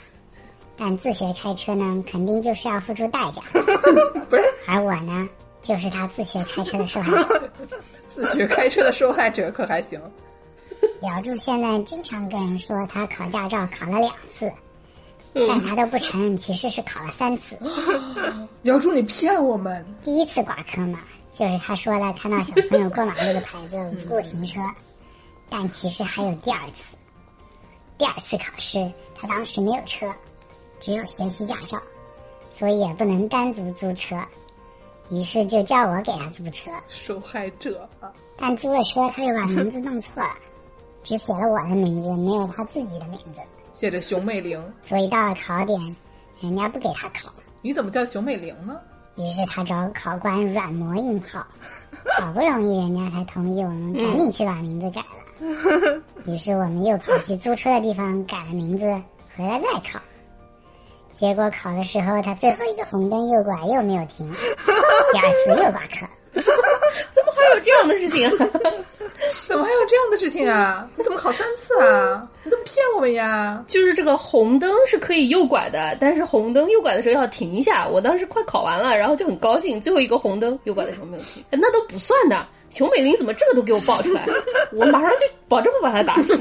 [0.78, 3.42] 但自学开车呢，肯定就是要付出代价。
[4.30, 5.28] 不是，而我呢？
[5.63, 7.52] 就是他自学开车的受害者，
[8.10, 9.99] 自学开车的受害者可还行？
[11.02, 14.52] 姚柱现在经常跟人说他考驾照考了两次，
[15.47, 17.58] 但他都不承认其实是考了三次。
[18.63, 19.84] 姚柱，你骗我们！
[20.02, 20.99] 第一次挂科嘛，
[21.32, 24.60] 就是他说了看到小朋友过马路的牌子无故停车，
[25.49, 26.95] 但其实还有第二次。
[27.97, 30.06] 第二次考试，他当时没有车，
[30.82, 31.82] 只有学习驾照，
[32.52, 34.17] 所以也不能单独租车。
[35.13, 38.12] 于是就叫我给他租车，受害者啊！
[38.36, 40.30] 但租了车，他又把名字弄错了，
[41.04, 43.39] 只写了我的名字，没有他自己的名字，
[43.71, 44.60] 写着熊美玲。
[44.82, 45.95] 所以到了考点，
[46.39, 47.32] 人家不给他考。
[47.62, 48.76] 你怎么叫熊美玲呢？
[49.15, 51.45] 于是他找考官软磨硬泡，
[52.17, 56.02] 好不容易人家才同意我们赶紧去把名字改了。
[56.26, 58.86] 于是我们又跑去租车的地方改了名字，
[59.38, 59.99] 回来再考。
[61.13, 64.30] 结果考的时候，他最后一个红灯右拐又没有停，
[65.12, 66.08] 第二次又挂科。
[67.12, 68.30] 怎么还有这样的事情？
[69.47, 70.88] 怎么还有这样的事情啊？
[70.95, 72.28] 你怎么考三次啊？
[72.43, 73.63] 你怎么骗我们呀？
[73.67, 77.88] 就是这个红灯是可以右拐的，但是红灯右拐的时候要停一下。
[77.88, 82.45] 我当时快考完了，然后就很高兴，最后一个红灯右拐的时候没有停，哎那都不算的。
[82.74, 84.28] 熊美玲怎么这个都给我爆出来？
[84.72, 86.36] 我马上就保证不把他打死。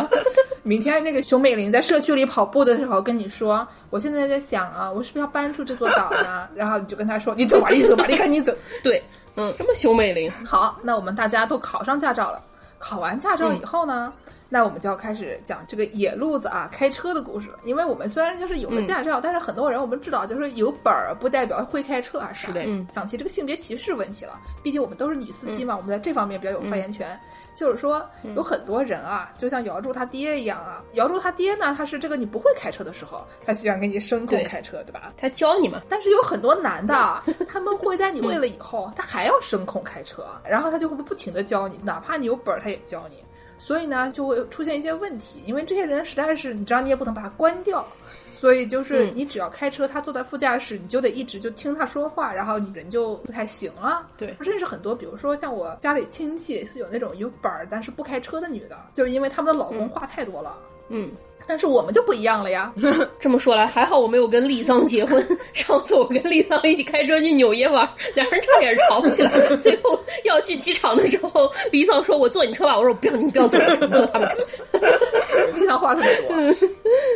[0.64, 6.48] 明天那个熊美玲在社区里跑步的时候跟你说，我现在在想啊，我是不是要搬出这座岛呢？
[6.56, 8.52] 然后你就跟他说，你走吧，你走吧，你赶紧走。
[8.82, 9.02] 对，
[9.36, 10.32] 嗯，什么熊美玲？
[10.44, 12.40] 好，那我们大家都考上驾照了。
[12.78, 14.12] 考完驾照以后呢，
[14.48, 17.58] 那我们就要开始讲这个野路子啊开车的故事了。
[17.64, 22.32] 因为我们虽然就是有了驾照，但是很多人我们知道，就是有本儿不代表会开车啊。
[22.32, 27.18] 是的嗯想起这个性别歧视问题了，毕竟我们都是女司机嘛，我们在这方面比较有发言权。
[27.54, 28.04] 就是说，
[28.36, 35.10] 有很多人啊，就像姚柱他爹一样啊，姚柱他爹呢，他是这个你不会开车的时候，他喜欢给你声控开车，对吧？
[35.16, 35.80] 他教你嘛？
[35.88, 43.24] 但是有很多男的啊， 他们会在你 会了以后，他还要声控开车，然后他就会不停的教你，哪怕你有本儿，他也教你。
[43.58, 47.86] 所以呢，就会出现一些问题，因为这些人实在是，你知道你也不能把他关掉，
[48.32, 49.12] 所以就是嗯。
[49.14, 54.06] 你只要开车，他坐在副驾驶，你就得一直就听他说话，然后你人就不太行了。
[54.16, 54.34] 对。
[54.38, 60.56] 认识很多，比如说像我家里亲戚有那种有本儿但是不开车的女的，就是因为他们的老公话太多了。
[60.88, 61.10] 嗯，
[61.46, 62.72] 但是我们就不一样了呀，
[63.20, 65.24] 这么说来，还好我没有跟丽桑结婚。
[65.52, 69.30] 上次我跟丽桑一起开车去纽约玩，两人差点吵起来。
[69.58, 74.36] 最后要去机场的时候，丽桑说：“我坐你车吧。”我说：“我不要，你不要坐，你坐他们车。
[75.54, 76.68] 丽桑话特别多。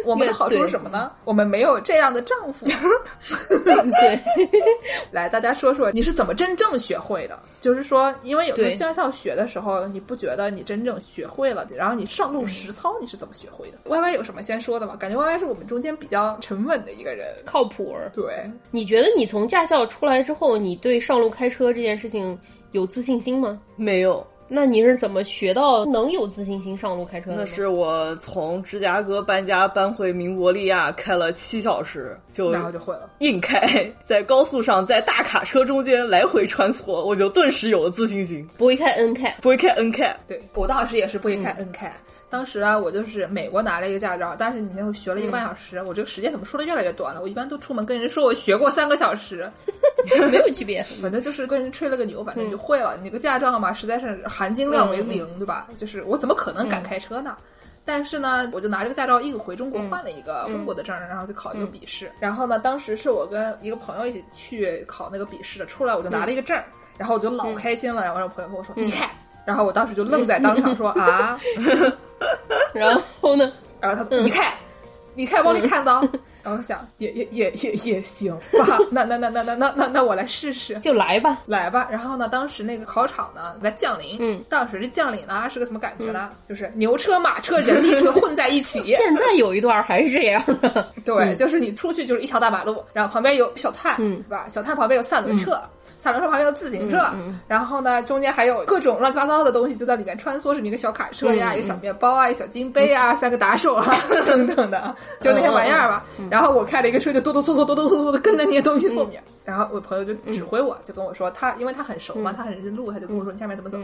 [0.04, 1.10] 我们的好处是什么呢？
[1.24, 2.66] 我们没有这样的丈夫。”
[3.48, 4.20] 对，
[5.10, 7.38] 来，大家说说你是怎么真正学会的？
[7.60, 14.96] 就是说，因为有时候驾校学的时候，你不觉得你真正学会了，然后你上路实操你是怎么学会的？Y Y 有什么先说的吗？
[14.96, 17.28] 感觉 Y Y 是我们中间比较沉稳的一个人。
[17.44, 17.94] 靠谱。
[18.14, 22.38] 对，你觉得你从驾校出来之后，你对上路开车这件事情
[22.72, 23.60] 有自信心吗？
[23.76, 27.36] 没有，那你是怎么学到能有自信心上路开车的？
[27.36, 33.10] 那是我从芝加哥搬家搬回明伯利亚，开了七小时，就然后就会了。
[33.20, 38.46] 硬开，在高速上，在大卡车中间来回穿梭，我就顿时有了自信心。
[38.58, 41.92] 不会开 N 开，不会开 N 开，对我当时也是不会开 N 开。
[42.30, 47.20] 当时啊，我就是美国拿了一个驾照，但是你那会学了一个半小时，我这个时间怎么说的越来越短了？
[47.20, 49.50] 我一般都出门跟人说我学过三个小时，
[50.30, 50.80] 没有区别。
[51.02, 52.96] 反正就是跟人吹了个牛，反正就会了。
[52.98, 55.66] 你这个驾照嘛，实在是含金量为零，对吧？
[55.76, 57.36] 就是我怎么可能敢开车呢？
[57.84, 62.12] 但是呢，我就拿这个驾照硬回中国换了一个中国的证，然后就考一个笔试。
[62.20, 66.56] 然后呢，当时是我跟一个朋友一起去考那个笔试的，出来我就拿了一个证，
[66.96, 68.04] 然后我就老开心了。
[68.04, 69.10] 然后我朋友跟我说：“你看。”
[69.44, 71.38] 然后我当时就愣在当场说：“啊！”
[72.74, 73.52] 然后呢？
[73.80, 74.52] 然后他说：“你看，
[75.14, 76.02] 你看，往里看到。
[76.42, 78.78] ”然后我想，也也也也也行吧。
[78.90, 80.74] 那那那那那那那那我来试试。
[80.78, 81.42] 就来吧。
[81.44, 86.30] 来吧，然后呢，当时那个考场呢在降临，嗯，当时这降临呢是个什么感觉呢？
[86.48, 88.80] 就是牛车、马车、人力车混在一起。
[88.80, 90.90] 现在有一段还是这样的。
[91.04, 94.46] 对，就是你出去就是一条大马路，然后旁边有小探，嗯是吧？
[94.48, 95.60] 小探旁边有三轮车。
[96.00, 103.94] 三轮车旁边有自行车，嗯然后呢，中间还有各种乱七八糟的东西就在里面穿梭，什么一个小卡车呀，嗯一个小面包啊，一个小金杯啊，三个打手啊，
[104.26, 106.02] 等等的，就那些玩意儿吧。
[106.30, 109.22] 然后我开了一个车，就哆哆嗦嗦、哆哆嗦嗦的跟在那些东西后面。
[109.44, 113.78] 然后我朋友就指挥我，就跟我说，他因为他很熟嘛，他很认路，他就跟我说你下面怎么走。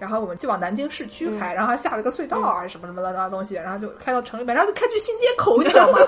[0.00, 5.98] 然后我们就往南京市区开，然后还下了个隧道啊，什么什么乱七八糟东西，然后就开到城里面，然后就开去新街口，你知道吗？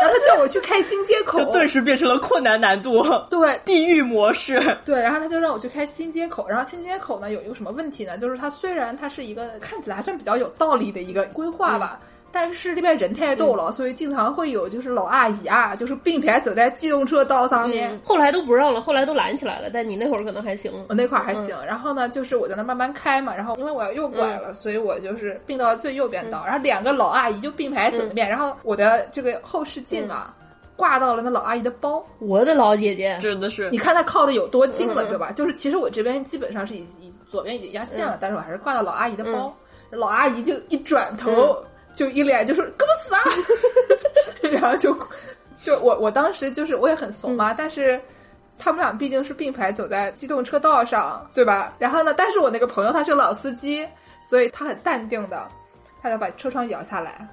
[0.00, 4.60] 然后他叫我去开新街口就，顿时变成了困难难度，对，地狱模式。
[4.84, 8.16] 对，然后他就让我去开新街口，然后新街口呢有一个什么问题呢？
[8.16, 11.98] 就是它虽然它是一个看起来还算比较有道理的一个规划吧。
[12.30, 17.90] 但是这边人太多了，所以经常会有就是老阿姨啊，就是并排走在机动车道上面。
[17.92, 19.70] 嗯，后来都不让了，后来都拦起来了。
[19.72, 20.72] 但你那会儿可能还行。
[20.88, 30.34] 我那块儿还行，然后呢，就是我在那慢慢开嘛，然后因为我要右拐了，所以我就是并到最右边道，然后两个老阿姨就并排走那边，然后我的这个后视镜啊。
[30.76, 35.32] 挂到了那老阿姨的包，我的老姐姐，真的是你看她靠的有多近了，对吧？
[35.32, 39.52] 就是其实我这边基本上是已已左边已经压线了，但是我还是挂到老阿姨的包。
[39.90, 41.60] 老阿姨就一转头，
[41.92, 43.20] 就一脸就说“给我死啊！”
[44.50, 44.96] 然后就
[45.56, 48.00] 就我我当时就是我也很怂嘛，但是
[48.58, 51.74] 他们俩毕竟是并排走在机动车道上，对吧？
[51.78, 53.86] 然后呢，但是我那个朋友他是老司机，
[54.22, 55.48] 所以他很淡定的，
[56.02, 57.26] 他就把车窗摇下来。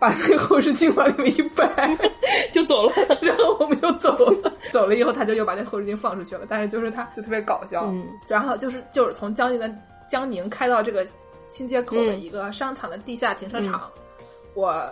[0.00, 1.98] 把那个后视镜往里面一摆，
[2.54, 2.92] 就走了。
[3.20, 4.52] 然后我们就走了。
[4.70, 6.46] 走了以后，他就又把那后视镜放出去了。
[6.48, 7.82] 但是就是他就特别搞笑。
[7.86, 9.68] 嗯，然后就是就是从江宁的
[10.08, 11.04] 江宁开到这个
[11.48, 13.90] 新街口的一个商场的地下停车场，
[14.54, 14.88] 我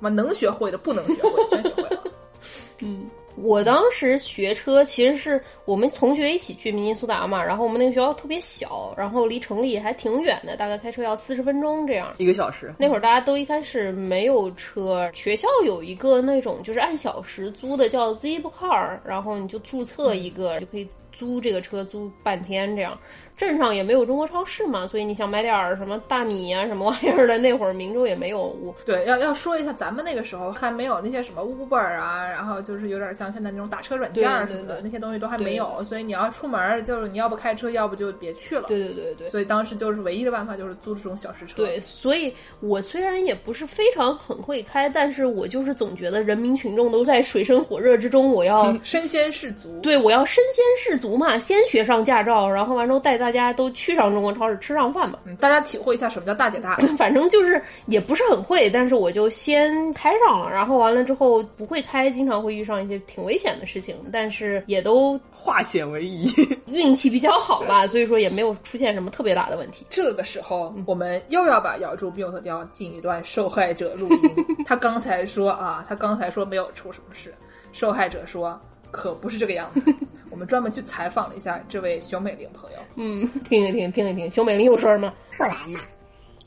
[0.00, 2.04] 我能学会的不能学会，全学会了。
[2.82, 12.12] 嗯，我当时学车其实是我们同学一起去明尼苏达嘛，然后我们那个学校特别小，然后离城里还挺远的，大概开车要四十分钟这样。
[12.18, 12.74] 一个小时。
[12.78, 22.98] 那会儿大家都一开始没有车，学校有一个那种就是按小时租的叫 Zipcar，然后你就注册一个就可以租这个车租半天这样。
[23.36, 28.54] 镇上也没有中国超市嘛，所以你想买点儿什么大米啊什么玩意儿的，那会儿明州也没有。
[28.86, 35.82] 对，要要说一下，咱们那个时候还没有那些什么 Uber 啊，然后就是有点像现在那种打车软件什么的，那些东西都还没有。
[35.84, 38.68] 所以你要出门，就是你要不开车，要不就别去了。
[38.68, 39.30] 对对对对。
[39.30, 41.56] 所以当时就是唯一的办法就是租这种小时车。
[41.56, 49.80] 对，所以我虽然也不是非常很会开，但是我就是总觉得人民群众都在水深火热之中，我要 身先士卒。
[49.80, 55.18] 对，我要身先士卒嘛，先学上驾照，然后完之后带大家都去上中国超市吃上饭吧。
[55.24, 56.76] 嗯，大家体会一下什么叫大姐大。
[56.98, 66.30] 反正就是也不是很会，但是我就先开上了，然后完了之后不会开，经常会遇上一些挺危险的事情，但是也都化险为夷，
[66.68, 69.86] 运气比较好吧，所以说也没有出现什么特别大的问题。
[69.88, 74.44] 这个时候，我们又要把咬住病特雕进一段受害者录音。
[74.66, 77.34] 他刚才说啊，他刚才说没有出什么事，
[77.72, 78.60] 受害者说。
[78.94, 79.92] 可不是这个样子，
[80.30, 82.78] 我们专门去采访了一下这位熊美玲朋友。
[82.94, 85.12] 嗯，听一听，听一听，熊美玲有事儿吗？
[85.36, 85.80] 后来嘛，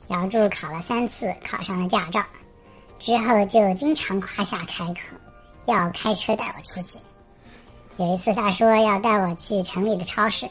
[0.08, 2.24] 姚柱考了三次，考上了驾照，
[3.00, 5.02] 之后就经常夸下海口，
[5.66, 6.98] 要开车带我出去。
[7.98, 10.48] 有一次他说要带我去城里的超市，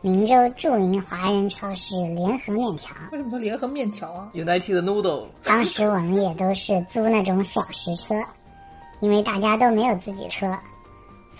[0.00, 2.90] 明州著名华人超市联合面条。
[3.12, 5.26] 为什么叫联合面条啊？United Noodle。
[5.44, 8.14] 当时我们也都是租那种小时车，
[8.98, 10.58] 因为大家都没有自己车。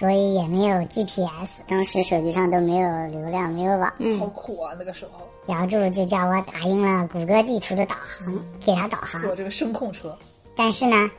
[0.01, 4.73] 所以也没有 GPS，当时手机上都没有流量，没有网，嗯，好苦啊！
[4.79, 8.35] 那个时候，姚柱就叫我打印了谷歌地图的导航，
[8.65, 9.21] 给他导航。
[9.21, 10.17] 坐这个声控车，
[10.57, 11.11] 但是呢，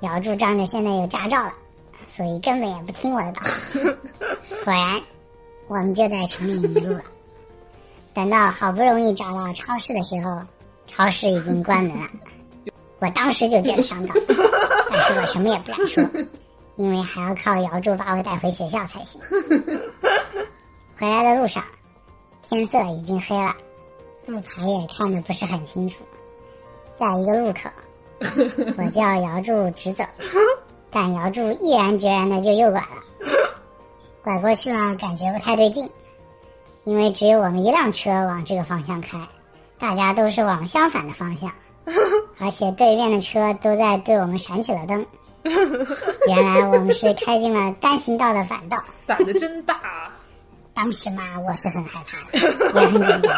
[0.00, 1.54] 姚柱仗着现在有驾照了，
[2.14, 3.82] 所以根本也不听我的导航。
[4.64, 5.00] 果然，
[5.66, 7.02] 我们就在城里迷路了。
[8.12, 10.42] 等到好不容易找到超市的时候，
[10.86, 12.06] 超市已经关门了。
[13.00, 14.14] 我当时就觉得上当，
[14.90, 16.04] 但是我什么也不敢说。
[16.80, 19.20] 因为还要靠姚柱把我带回学校才行。
[20.96, 21.62] 回来的路上，
[22.40, 23.54] 天色已经黑了，
[24.24, 26.02] 路牌也看的不是很清楚。
[26.96, 27.68] 在一个路口，
[28.78, 30.02] 我叫姚柱直走，
[30.90, 33.28] 但姚柱毅然决然的就右拐了。
[34.24, 35.86] 拐过去了，感觉不太对劲，
[36.84, 39.18] 因为只有我们一辆车往这个方向开，
[39.78, 41.52] 大家都是往相反的方向，
[42.38, 45.04] 而且对面的车都在对我们闪起了灯。
[46.28, 50.10] 原来我们是开进了单行道的反道，胆子真大。
[50.74, 53.36] 当时嘛，我是很害怕的，也很紧张。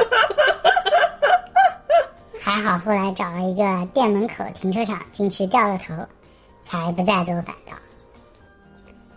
[2.41, 5.95] 还好后来找了一个店门口停车场进去掉了头，
[6.65, 7.73] 才不再走反道。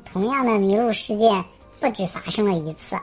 [0.06, 1.44] 同样的迷路事件
[1.80, 2.96] 不止发生了一次，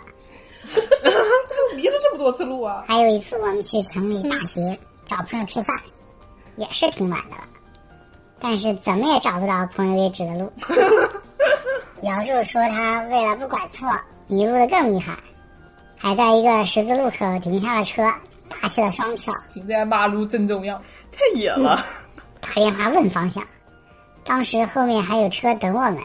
[1.76, 2.84] 迷了这么多次路啊！
[2.86, 5.76] 还有一次我们去城里大学找朋友吃饭，
[6.56, 7.44] 也是挺晚的了。
[8.44, 10.52] 但是怎么也找不着朋友给指的路。
[12.02, 13.88] 姚柱说他为了不管错，
[14.26, 15.16] 迷路的更厉害，
[15.96, 18.02] 还在一个十字路口停下了车，
[18.48, 21.80] 打起了双跳，停在马路正中央，太野了。
[22.40, 23.44] 打电话问方向，
[24.24, 25.98] 当时后面还有车等我们，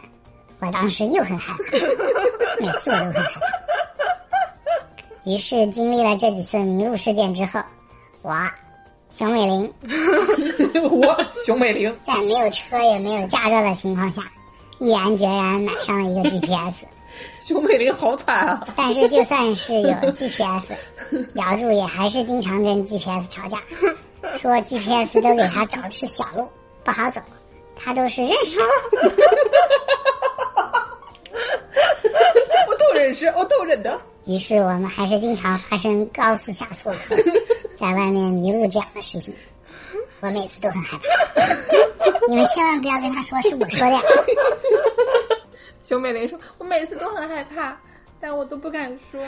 [0.60, 3.42] 我当时又很害怕， 每次我都很害怕。
[5.24, 7.60] 于是经历了这几次迷路事件之后，
[8.22, 8.32] 我。
[9.18, 9.74] 熊美玲，
[10.92, 14.22] 我熊美玲在没有车也没有驾照的情况下，
[14.78, 16.86] 毅然决然买上了一个 GPS。
[17.42, 18.68] 熊美玲好惨啊！
[18.78, 20.72] 但是就算是有 GPS，
[21.34, 23.60] 姚柱也还是经常跟 GPS 吵架，
[24.38, 26.48] 说 GPS 都给他找的是小路，
[26.84, 27.20] 不好走，
[27.76, 28.60] 他都是认识。
[32.68, 34.00] 我都认识，我都认得。
[34.28, 36.94] 于是我们还是经常发生高速下错。
[37.80, 39.34] 在外面迷路这样的事情，
[40.20, 41.06] 我每次都很害怕。
[42.28, 43.98] 你们千万不要跟他说是我说的。
[45.82, 47.80] 熊美玲说：“我每次都很害怕。”
[48.20, 49.22] 但我都不敢说，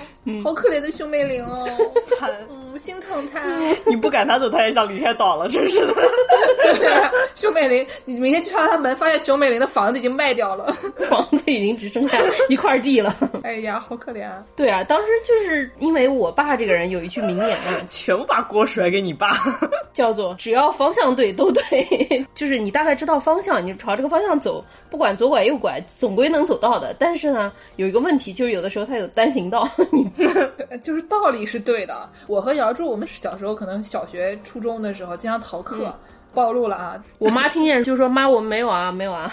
[0.43, 1.67] 好可怜的熊美玲哦，
[2.06, 3.41] 惨，嗯，心疼她。
[3.86, 5.93] 你不赶他走，他也想离开岛了，真是的。
[5.93, 10.71] 对，熊美玲，你明天去敲他门，发现熊美玲的房子已经卖掉了，
[11.10, 12.17] 房子已经只剩下
[12.49, 13.15] 一块地了。
[13.43, 14.43] 哎呀，好可怜啊！
[14.56, 19.30] 对啊，当时就是因为我爸这个人有一句名言啊， 全部把锅甩给你爸，
[19.99, 26.95] 叫做只要方向对都对， 就是你大概知道方向，你朝这个方向走，不管左拐右拐，总归能走到的。
[26.97, 28.79] 但是呢，有一个问题，就是有的时候。
[28.89, 29.69] 它有单行道，
[30.81, 32.09] 就是道理是对的。
[32.25, 35.93] 我和姚柱，我们小时候可能小学、初中的时候经常逃课，
[36.33, 37.03] 暴露了啊！
[37.19, 39.31] 我妈听见就说：“妈，我们没有啊，没有啊，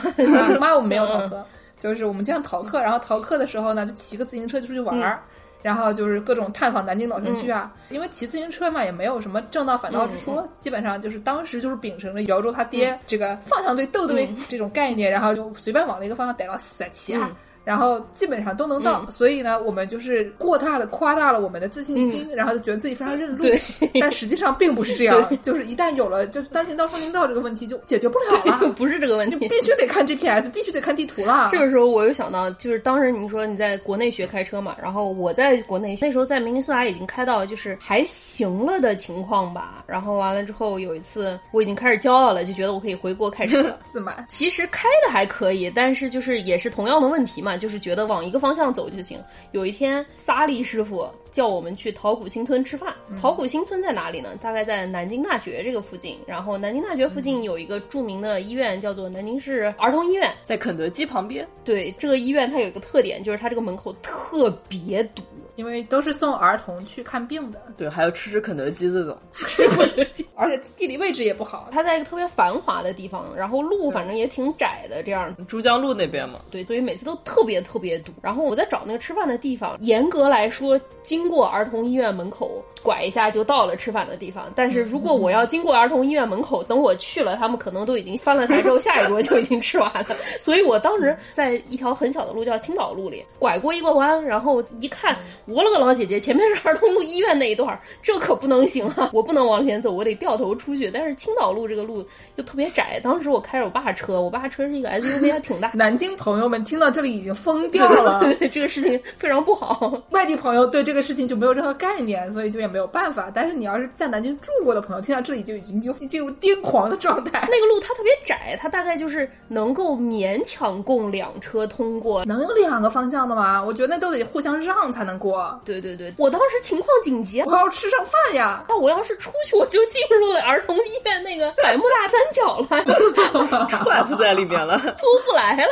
[0.60, 1.42] 妈，我们没有逃课。”
[1.78, 5.22] 就是我们经常逃课，然后逃课的时候呢，就骑个自行车就出去玩儿。
[5.66, 17.28] 然后就是各种探访南京老城区啊，因为骑自行车嘛，也没有什么正道反道之说，基本上就是当时就是秉承着姚州他爹这个方向对斗对这种概念，然后就随便往了一个方向逮到甩骑啊。
[17.66, 23.44] 然后基本上都能到，所以呢，我们就是过大的夸大了我们的自信心，然后就觉得自己非常认路。
[24.00, 28.68] 但实际上并不是这样，就是一旦有了就是单行道、双行道这个问题，就解决不了了。
[28.78, 31.48] 不是这个问题，必须得看 GPS，必须得看地图了。
[31.50, 39.82] 这个时候我又想到，就是当时你说你在国内学开车嘛，然后我在国内那时候在明尼苏达已经开到就是还行了的情况吧。
[39.88, 44.24] 然后完了之后有一次我已经开始骄傲了，就觉得我可以回国开车了， 自满。
[44.28, 49.18] 其实开的还可以，但是就是也是同样的问题嘛，就是觉得往一个方向走就行。
[49.52, 52.94] 有一天，萨利师傅叫我们去桃谷新村吃饭。
[53.20, 54.30] 桃谷新村在哪里呢？
[54.40, 56.18] 大概在南京大学这个附近。
[56.26, 61.46] 然后南京大学附近有一个著名的医院，叫做南京市儿童医院，在肯德基旁边。
[61.64, 65.22] 对，这个医院它有一个特点，就是它这个门口特别堵，
[65.56, 67.60] 因为都是送儿童去看病的。
[67.76, 71.68] 对，还有吃吃肯德基这种， 吃肯德基， 而且地理位置也不好。
[71.72, 75.34] 它在一个特别繁华的地方，然后路反正也挺窄的，这样。
[75.48, 76.40] 珠江路那边嘛。
[76.50, 78.12] 对，所以每次都特别特别堵。
[78.22, 84.50] 然后我在找那个吃饭的地方，严格来说，经过儿童医院门口拐一下就到了吃饭的地方。
[84.54, 90.06] 但是如果我要经过儿童医院门口，等我去了，他们可能都已经翻了台之后，下一桌就已经吃完了。
[90.40, 95.16] 所以我当时在一条很小的路叫青岛路里，拐过一个弯，然后一看，
[95.46, 99.10] 我了个老姐姐，前面是儿童路医院那一段，这可不能行啊！
[99.12, 100.90] 我不能往前走，我得掉头出去。
[100.90, 105.70] 但是青岛路这个路又特别窄，当时我开着我爸车，我爸车是一个 SUV，还挺大。
[105.74, 108.22] 南京朋友们听到这里已经疯掉了。
[108.50, 113.30] 这个事情非常不好，外地朋友对这个事情就没有任何概念，所以就也没有办法。
[113.32, 117.46] 但是你要是在南京住过的朋友，听到这里就已经就进入癫狂的状态。
[117.48, 122.24] 那个路它特别窄，它大概就是能够勉强供两车通过。
[122.24, 123.62] 能有两个方向的吗？
[123.62, 125.35] 我觉得那都得互相让才能过。
[125.64, 128.64] 对对对，我当时情况紧急，我要吃上饭呀。
[128.68, 135.66] 那我要是出去，我就进入了儿童医院那个百慕大三角了， 串在里面了，出不来了，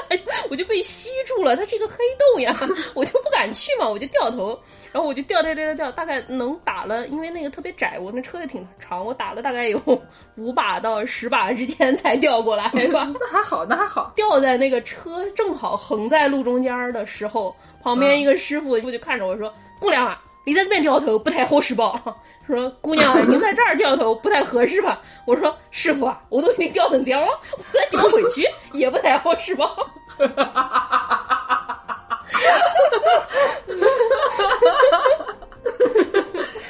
[0.51, 1.57] 我就被吸住了。
[1.57, 1.97] 它是一个黑
[2.33, 2.55] 洞呀。
[2.95, 4.59] 我就不敢去嘛，我就掉头，
[4.93, 9.81] 然后我就掉掉掉掉掉，大概能打了，因为那个特别窄，我那车也挺长，我打了大概有
[10.37, 13.13] 五把到十把之间才掉过来吧。
[13.21, 14.13] 那还好，那还好。
[14.15, 17.55] 掉在那个车正好横在路中间的时候，
[17.85, 22.01] 旁边一个师傅就看着我说：“姑娘啊，你在这边掉头不太合适吧？”
[22.47, 27.29] 说：“姑娘，您在这儿掉头不太合适吧？”我说：“师傅啊，我都已经掉成这样了，
[27.59, 29.77] 我再掉回去也不太合适吧？”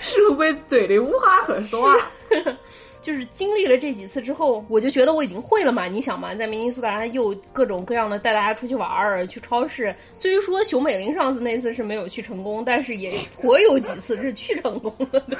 [0.03, 1.89] 师傅被怼的无话可说。
[1.89, 1.97] 啊。
[3.05, 5.87] 就是经历了这几次之后，我就觉得我已经会了嘛。
[5.87, 9.95] 你想嘛，在明尼苏达又各种各样的带大家出去玩儿，去超市。
[10.15, 15.37] 虽说熊美玲上次那次是没有去成功，但是也颇有几次是去成功了的，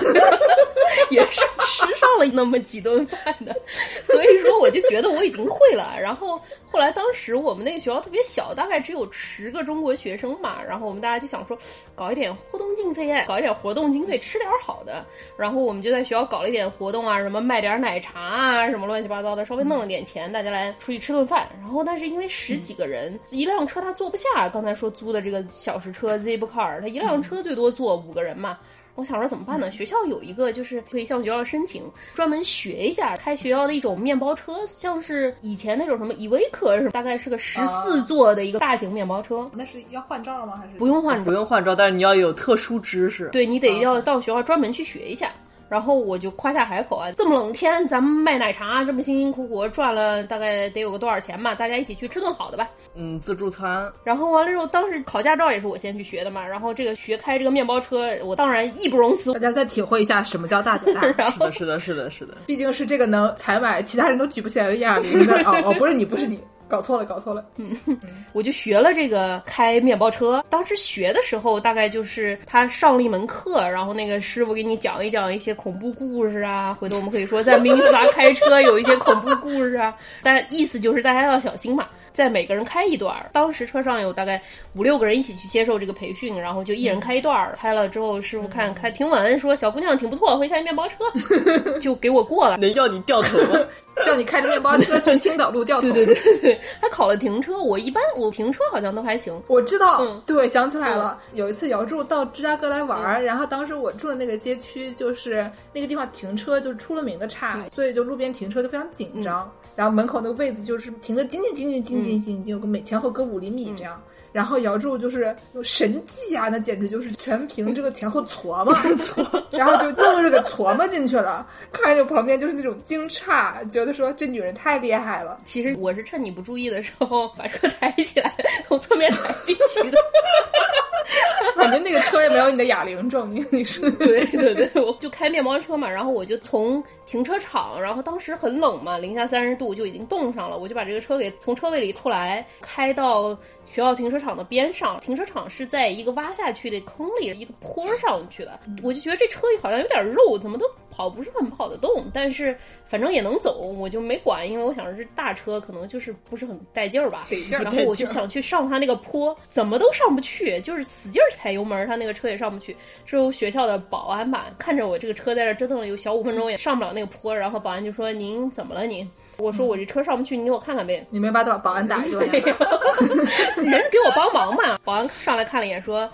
[1.10, 3.54] 也是吃上了那么几顿饭的。
[4.02, 5.94] 所以说，我就觉得我已经会了。
[6.00, 6.40] 然后。
[6.70, 10.62] 后来，当时我们那个学校特别小，大概只有十个中国学生嘛。
[10.62, 11.56] 然后我们大家就想说，
[11.94, 15.02] 搞一点活动经费，搞一点活动经费，吃点好的。
[15.38, 21.48] 然后我们就在学校搞了一点活动啊，什么卖点奶茶啊，什么乱七八糟的，稍微弄了点钱，大家来出去吃顿饭。
[21.60, 24.48] 然后，但是因为十几个人，一辆车他坐不下。
[24.48, 28.58] 刚才说租的这个小时车 Zipcar，他一辆车最多坐五个人嘛。
[28.94, 29.70] 我想说怎么办呢？
[29.70, 39.48] 学校有一个就是可以向学校申请，专门学一下开学校的一种面包车，像是以前那种什么依维柯是大概是个十四座的一个大型面包车。
[39.54, 40.56] 那是要换照吗？
[40.56, 41.24] 还是不用换照？
[41.24, 43.28] 不用换照，但是你要有特殊知识。
[43.28, 45.30] 对你得要到学校专门去学一下。
[45.68, 51.54] 然后我就夸下海口啊，这么冷天咱们卖奶茶，这么辛辛苦苦赚了大概得有个多少钱吧？
[51.54, 52.68] 大家一起去吃顿好的吧。
[52.94, 53.90] 嗯，自助餐。
[54.02, 56.46] 然后完了之后，当时考驾照也是我先去学的嘛。
[56.46, 59.32] 然后这个学开这个面包车，我当然义不容辞。
[59.34, 61.02] 大家再体会一下什么叫大姐大。
[61.30, 62.34] 是的，是的，是的，是的。
[62.46, 66.40] 毕竟是这个能采买其他人都举不起来的哑铃的哦哦，不是你，不是你。
[66.68, 67.44] 搞错了，搞错了。
[67.56, 67.76] 嗯，
[68.32, 70.44] 我就学了这个开面包车。
[70.50, 76.74] 当时学的时候，大概就是他上了一门课，然后那个师傅给你讲一讲一些恐怖故事啊。
[76.74, 79.96] 回头我们可以说，在明尼苏达开车有一些恐怖故事啊。
[80.22, 81.88] 但意思就是大家要小心嘛。
[82.18, 84.42] 在每个人开一段儿，当时车上有大概
[84.74, 87.56] 五六个人一起去接受这个培训，然后就一人开一段儿。
[87.56, 90.96] 开了之后，师傅看开挺稳，说小姑娘挺不错，会开面包车，
[91.78, 92.56] 就给我过了。
[92.56, 93.60] 能要你掉头吗？
[94.04, 95.90] 叫你开着面包车去青岛路掉头？
[95.94, 97.56] 对对对对，还考了停车。
[97.56, 99.40] 我一般我停车好像都还行。
[99.46, 101.16] 我知道，对，想起来了。
[101.34, 109.48] 有一次姚柱到芝加哥来玩儿，然后当时我住的那个街区就是那个地方停车就是出了名的差，所以就路边停车就非常紧张。
[109.78, 114.02] 然后门口那个位子就是停的紧紧紧紧紧紧紧紧，有个每前后隔五厘米这样。
[114.32, 121.46] 然后姚柱就是有神技啊，那简直就是全凭这个前后琢磨搓， 然后就愣是给琢磨进去了。
[121.72, 125.40] 看着旁边就是那种惊诧，觉得说这女人太厉害了。
[125.44, 128.34] 其实我是趁你不注意的时候把车抬起来，
[128.66, 129.98] 从侧面抬进去的。
[131.56, 143.36] 反正那个车也没有你的哑铃重，你你是对对对，我就开面包车嘛，然后我就从停车场，然后当时很冷嘛，零下三十度就已经冻上了，我就把这个车给从车位里出来，开到。
[143.70, 148.58] 学校停车场的边上，停车场是在一个挖下去的坑里，一个坡上去的。
[148.82, 152.10] 我就觉得这车好像有点肉，怎么都跑不是很跑得动。
[152.12, 152.56] 但是
[152.86, 157.26] 反正也能走，我就没管，因为我想着这大车可能就是不是很带劲儿吧。
[157.50, 162.74] 然后我就想去上它那个坡，怎么都上不去，就是使劲踩油门，它那个车也上不去。
[163.04, 169.08] 之后学校的保安吧，看着我这个车在这折腾了有小五分钟也上不了那个坡，然后保安就说：“您怎么了您？”
[169.38, 172.20] 我说：“我这车上不去，你给我看看呗。”你没把保保安打一顿？
[172.28, 174.78] 人给我帮忙嘛！
[174.84, 176.10] 保安上来看了一眼，说：“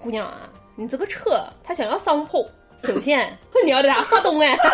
[0.00, 2.42] 姑娘啊，你这个车他想要上坡，
[2.82, 4.56] 首先你要得啥发动哎。”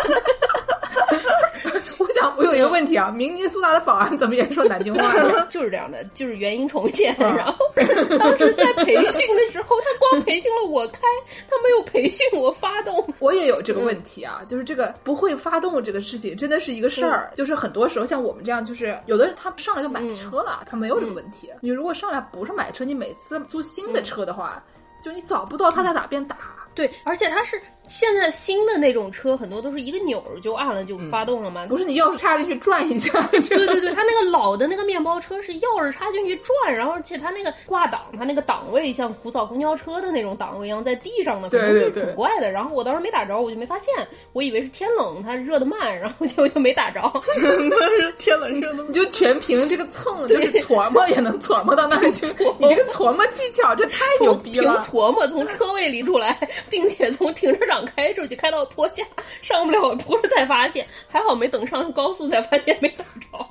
[1.99, 5.45] 我想我有一个问题啊，明尼苏达的保安怎么也说南京话呢？
[5.49, 7.15] 就是这样的，就是原因重现。
[7.19, 7.53] 然后
[8.17, 11.01] 当时在培训的时候，他光培训了我开，
[11.47, 13.07] 他没有培训我发动。
[13.19, 17.31] 我也有这个问题啊，就是这个不会发动这个事情真的是一个事儿。
[17.35, 21.49] 就是很多时候像我们这样，就是有的人他上来就买车了，他没有这个问题。
[21.61, 24.61] 你如果上来不是买车，你每次租新的车的话，
[25.03, 26.37] 就你找不到他在哪边打。
[26.73, 27.61] 对，而且他是。
[27.91, 33.11] 现在新的那种车很多都是一个钮儿就按了就发动了嘛，不是你钥匙插进去转一下。
[33.31, 42.49] 对对对，它那个老的那个面包车是钥匙插进去转，然后而且它那个挂档，它那个档位像古早公交车的那种档位一样在地上的，可能是挺怪的。
[42.49, 43.93] 然后我当时没打着，我就没发现，
[44.31, 47.01] 我以为是天冷它热的慢，然后结果就没打着。
[47.35, 52.25] 那是天冷热的，你就全凭这个蹭，就是琢磨也能琢磨到那去。
[52.57, 54.77] 你这个琢磨技巧这太牛逼了！
[54.77, 57.80] 凭琢磨从车位里出来，并且从停车场。
[57.85, 59.03] 开出去，开到坡架，
[59.41, 63.47] 上不了坡才发现，还好没等上高速才发现没打着。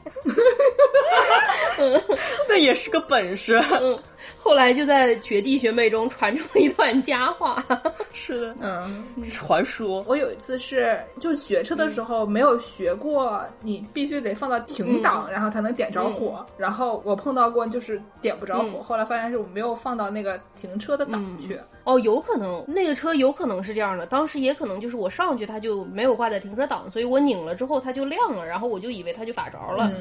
[1.79, 2.03] 嗯
[2.49, 3.63] 那也是个本事。
[3.81, 3.99] 嗯。
[4.43, 7.63] 后来就在学弟学妹中传出了一段佳话。
[8.13, 10.03] 是的，嗯，传说。
[10.09, 16.45] 我有一次是就学车的时候没有学过，你必须得放到停档，然后才能点着火。
[16.57, 21.61] 然后我碰到过就是点不着火，后来发现是我没有放到那个停车的档去。
[21.85, 29.93] 哦，有可能那个车有可能是这样的，当时也可能就是我上去它就没有挂在停车档，所以我拧了之后它就亮了，然后我就以为它就打着了。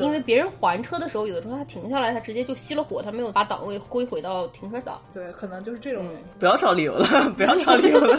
[0.00, 5.00] 因为别人还车的时候，有的时候他停下来，他直接就熄了火，他没有把档位归回到停车档。
[5.12, 6.20] 对，可能就是这种原因。
[6.38, 8.18] 不要找理由了， 不要找理由了。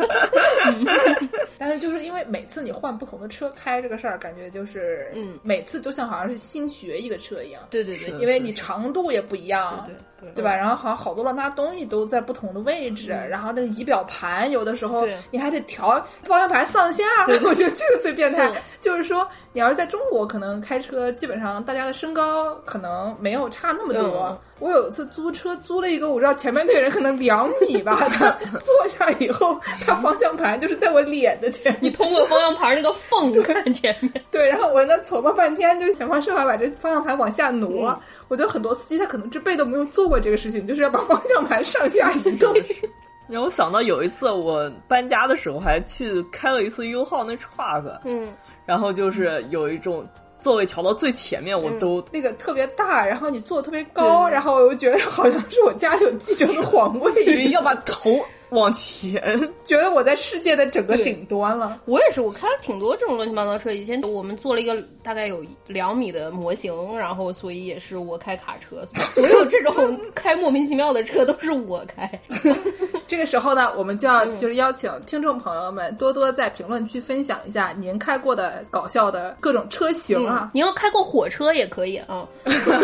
[1.58, 7.62] 但是就是因为每次你换不同的车开这个事儿，感觉就是，嗯，每次都像好像是新学一个车一样。
[7.70, 9.84] 对对对，因为你长度也不一样。
[9.88, 9.96] 对。
[10.22, 10.56] 对对吧？
[10.56, 17.04] 然后好像好多乱拉东西都在不同的位置，然后那个仪表盘有的时候你还得调方向盘上下。
[17.44, 18.52] 我觉得这个最变态，
[18.82, 24.38] 就是说你要是在中国，可能开车基本上大家的身高可能没有差那么多。
[24.60, 34.12] 我有一次租车租了一个，我知道前面那个人可能两米吧， 他坐下以后，他方向盘就是在我脸的前，你通过方向盘那个缝 看前面。
[34.30, 37.98] 对，然后我在那琢磨半天，就是想方设法把这方向盘往下挪。
[38.28, 42.54] 我觉得很多司机他可能这辈子都没有做过这个事情，就是要把方向盘上下移动。
[43.30, 50.06] 让我想到有一次我搬家的时候，还去开了一次优号那 truck，嗯，然后就是有一种。
[50.42, 58.20] 座位调到最前面，我都那个特别大，然后你坐特别高，然后我又觉得好像是我家里有继承的皇位，要把头。
[58.52, 59.22] 往前，
[59.64, 61.82] 觉得我在世界的整个顶端了。
[61.86, 63.72] 我也是，我开了挺多这种乱七八糟车。
[63.72, 68.86] 以前我们做了一个大概有两米的模型，然后所以也是我开卡车。
[69.14, 72.12] 所有这种开莫名其妙的车都是我开。
[73.08, 80.52] 这个时候呢，我们就要就是邀请听众朋友们多多在评论区分享一下您开过的搞笑的各种车型啊。
[80.54, 82.28] 您要开过火车也可以啊，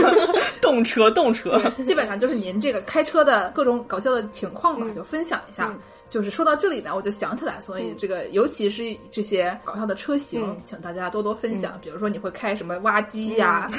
[0.61, 5.56] 动车动车，基本上就是您这个开车的各种搞笑的情况吧，就分享一下。
[5.57, 5.73] 下，
[6.07, 11.79] 就是说到这里呢，我就想起来，所以这个尤其是这些搞笑的车型，请大家多多分享。
[11.81, 13.69] 比如说你会开什么挖机呀？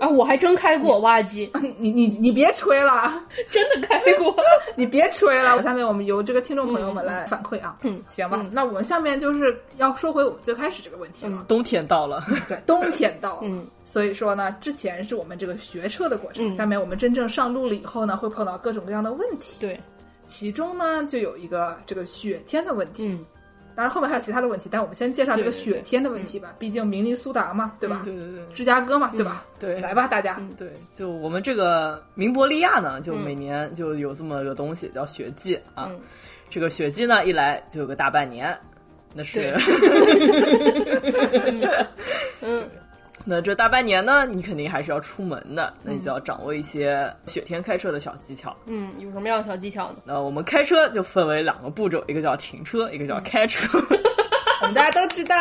[0.00, 1.50] 啊，我还真开过挖机。
[1.78, 4.34] 你你你别吹了， 真的开过。
[4.76, 5.62] 你别吹了。
[5.62, 7.76] 下面我们由这个听众朋友们来反馈啊。
[7.82, 8.44] 嗯，行吧。
[8.50, 11.44] 那我们下面就是要说回我们最开始这个问题了。
[11.48, 13.40] 冬天到了， 对，冬天到了。
[13.44, 19.58] 嗯，所以说呢，之前是我们这个学车的过程，下面我们真正上路了以后呢，会碰到各种各样的问题。
[19.60, 19.78] 对。
[20.22, 23.08] 其中呢，就有一个这个雪天的问题。
[23.08, 23.24] 嗯，
[23.74, 26.54] 当然后面还有其他的问题，但我们先介绍这个雪天的问题吧。
[26.58, 28.02] 毕竟明尼苏达嘛，对吧？
[28.04, 29.44] 对对对芝加哥嘛，对吧？
[29.58, 30.40] 对来吧，大家。
[30.58, 35.88] 对，就我们这个明伯利亚呢，就每年就有这么个东西叫雪季啊。
[35.90, 36.00] 嗯
[36.52, 38.58] 这个雪季呢，一来就有个大半年，
[39.14, 39.54] 那是。
[42.42, 42.68] 嗯，
[43.24, 48.56] 那这大半年呢，你肯定还是要出门的，那你就要掌握一些雪天开车的小技巧。
[48.66, 49.96] 嗯，有什么样的小技巧呢？
[50.04, 53.78] 那我们开车就分为两个步骤，一个叫停车，一个叫开车。
[54.62, 55.36] 我们大家都知道，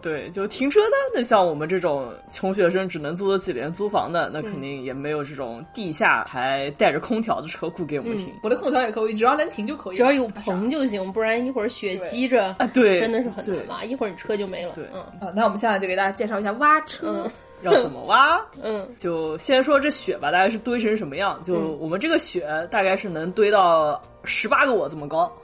[0.00, 8.32] 对，就停车呢，那像我们这种穷学生只能租得起廉租房的，那肯定也没有这种地下还带着空调的车库给我们停。
[8.42, 14.72] 我的空调也可以，只要能停就可以，只要有棚就行，不然一会儿雪积着啊，对，真的是很难挖，一会儿你车就没了。
[14.74, 17.22] 对嗯啊，那我们现在就给大家介绍一下挖车。
[17.24, 17.30] 嗯
[17.62, 18.40] 要怎么挖？
[18.62, 21.38] 嗯就先说这雪吧，大概是堆成什么样？
[21.44, 25.30] 就我们这个雪大概是能堆到十八个我这么高。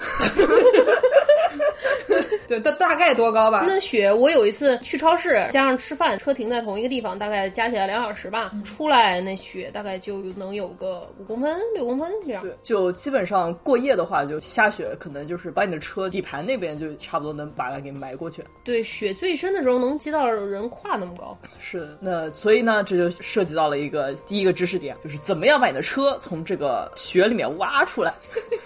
[2.48, 3.64] 对，大大概多高吧？
[3.66, 8.52] 那雪，我有一次去超市，加上吃饭，车停在同一个地方，大概加起来两小时吧。
[8.64, 12.44] 出来那雪大概就能有个五公分、六公分这样。
[12.44, 18.44] 对，就基本上过夜的话，就下雪可能就是把你的车底盘那边就差不多能把它给埋过去。
[18.62, 21.36] 对，雪最深的时候能积到人胯那么高。
[21.58, 28.14] 是的，那所以呢，这就涉及到了一个第一个知识点，就是怎么样把你的车从这个雪里面挖出来。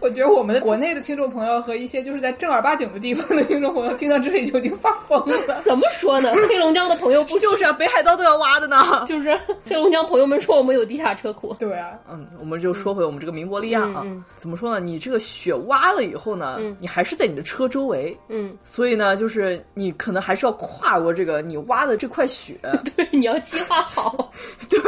[0.00, 5.60] 我觉得我们的国内的听众朋友和一些就是在正儿八经的地方的听众朋友，听到这里就已经发疯了。
[5.60, 6.32] 怎么说呢？
[6.48, 8.76] 黑龙江的朋友不就是啊，北海道都要挖的呢。
[9.06, 11.54] 就是黑龙江朋友们说我们有地下车库。
[11.58, 14.80] 对啊，嗯，我们就说回我们这个明伯利亚啊，嗯嗯怎么说呢？
[14.84, 22.56] 你这个雪挖了以后呢，嗯你还是在你的车周围，嗯，所以呢，就是你可能还是要跨过这个你挖的这块雪。
[22.96, 24.30] 对，你要计划好。
[24.68, 24.80] 对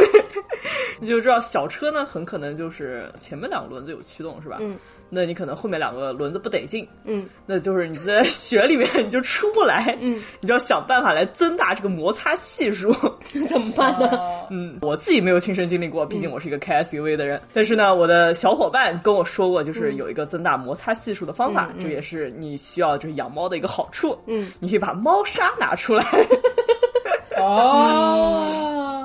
[1.01, 4.59] 你就知道小车呢，很可能就是前面两个轮子有驱动，是吧？
[4.61, 4.77] 嗯。
[5.11, 12.93] 那你可能后面两个轮子不得劲，嗯，那就是你在雪里面你就出不来，嗯，你就要想办法来增大这个摩擦系数。
[13.49, 14.19] 怎么办呢？
[14.51, 17.41] 嗯，我自己没有亲身经历过，毕竟我是一个开 SUV 的人。
[17.53, 24.19] 但是呢，我的小伙伴跟我说过，就是有一个增大摩擦系数的方法，这也是你需要就是养猫的一个好处。
[24.27, 26.05] 嗯，你可以把猫砂拿出来。
[27.37, 29.04] 哦，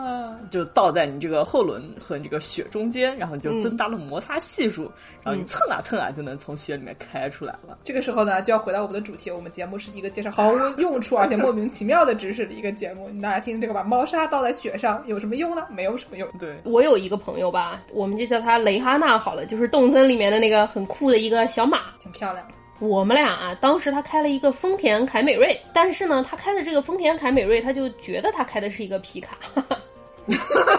[0.50, 4.92] 就倒在你这个后轮和你这个雪中间，然后就增大了摩擦系数，
[5.24, 7.78] 然后你蹭啊蹭啊就能从雪里面开出来了。
[7.84, 13.10] 这个时候呢，就要回到我们的主题，我们节目是一个介绍毫无用处而且莫名其妙的知识的一个节目。
[13.22, 15.66] 大家听这个，把猫砂倒在雪上有什么用呢？
[15.70, 16.28] 没有什么用。
[16.40, 21.80] 对，我有一个朋友吧，我们就叫他雷哈娜好了，就是动森里面的那个很酷的一个小马。
[22.00, 22.54] 挺漂亮的。
[22.80, 29.38] 我们俩啊，当时他开了一个丰田凯美瑞，但是呢，他开的这个丰田凯美瑞，他就觉得他开的是一个皮卡。
[30.38, 30.76] 哈哈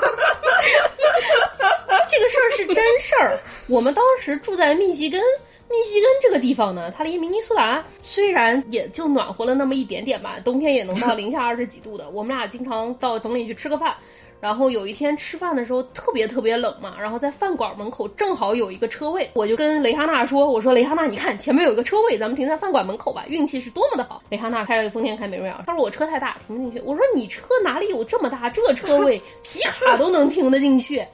[1.58, 3.38] 哈这个事儿是真事儿。
[3.68, 5.20] 我们当时住在密西根，
[5.68, 12.10] 密西根这个地方呢，它离明尼苏达虽然也就暖和了那么一点点吧，冬天也能到零下二十几度的。
[12.10, 13.94] 我们俩经常到城里去吃个饭。
[14.40, 24.22] 然后有一天吃饭的时候特别特别冷嘛，然后在饭馆门口正好有一个车位，我就跟雷哈娜说：“我说雷哈娜，你看前面有一个车位，咱们停在饭馆门口吧。”运气是多么的好！
[24.30, 26.80] 雷哈娜开了个丰田凯美瑞啊，他说我车太大停不进去。
[26.86, 28.48] 我说你车哪里有这么大？
[28.48, 31.04] 这车位皮卡都能停得进去。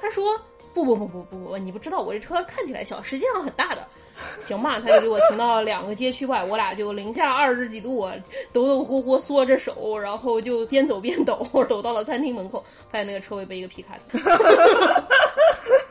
[0.00, 0.38] 他说
[0.72, 3.86] 不不不不不不，你不知道我这车看起来小，实际上很大的。
[4.40, 8.08] 行吧，他就给我停到两个街区外，我俩就零下二十几度，
[8.52, 14.20] 抖抖呼呼缩着手，然后就边走边抖， 抖到了餐厅门口，发现那个车位被一个皮卡 停。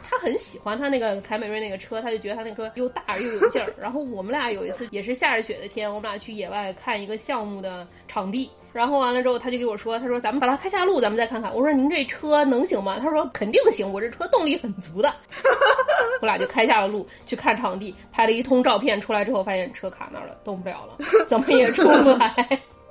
[0.10, 3.74] 他很喜欢他那个凯美瑞那个车，他就觉得他那个车又大又有劲儿。
[3.80, 11.54] 然后我们俩有一次也是下着雪的天，我们俩去野外看一个项目的场地，然后完了之后他就给我说，他说咱们把它开下路，咱们再看看。
[11.54, 13.00] 我说您这车能行吗？
[13.00, 15.14] 他说肯定行，我这车动力很足的。
[16.22, 22.34] 我俩就开下了路去看场地，拍了一通照片，出来之后发现车卡那儿了，动不了了，怎么也出不来。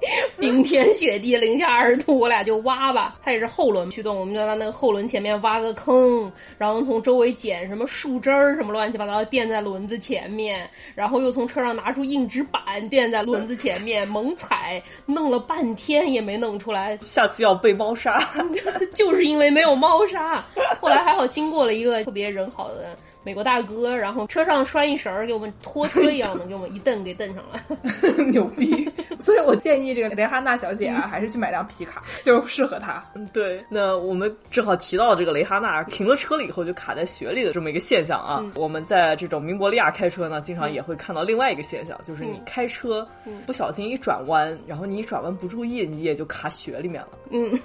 [0.38, 3.14] 冰天雪地，零下二十度，我俩就挖吧。
[3.22, 16.96] 它也是后轮驱动，我们就在那个后轮前面挖个坑，然后从周围捡什么树枝儿什么乱七八糟垫在轮子前面，然后又从车上拿出硬纸板垫在轮子前面，猛踩，弄了半天也没弄出来。
[17.00, 18.22] 下次要被猫砂。
[18.94, 20.44] 就是因为没有猫砂。
[20.80, 22.96] 后来还好经过了一个特别人好的。
[23.24, 27.60] 美国大哥，然后车上拴一绳儿，给我们拖车一样的，给我们一蹬给蹬上了，
[28.30, 28.86] 牛逼！
[29.18, 33.02] 所以我建议这个雷哈娜小姐啊，还是去买辆皮卡，就适合她。
[33.32, 38.40] 对，那我们正好提到这个雷哈娜停了车了以后就卡在雪里的这么一个现象啊。
[38.42, 43.06] 嗯、我们在这种明伯利亚开车呢，经常也会看到另外一个现象，就是你开车
[43.46, 47.08] 不小心一转弯，然后你一转弯不注意，你也就卡雪里面了。
[47.30, 47.58] 嗯，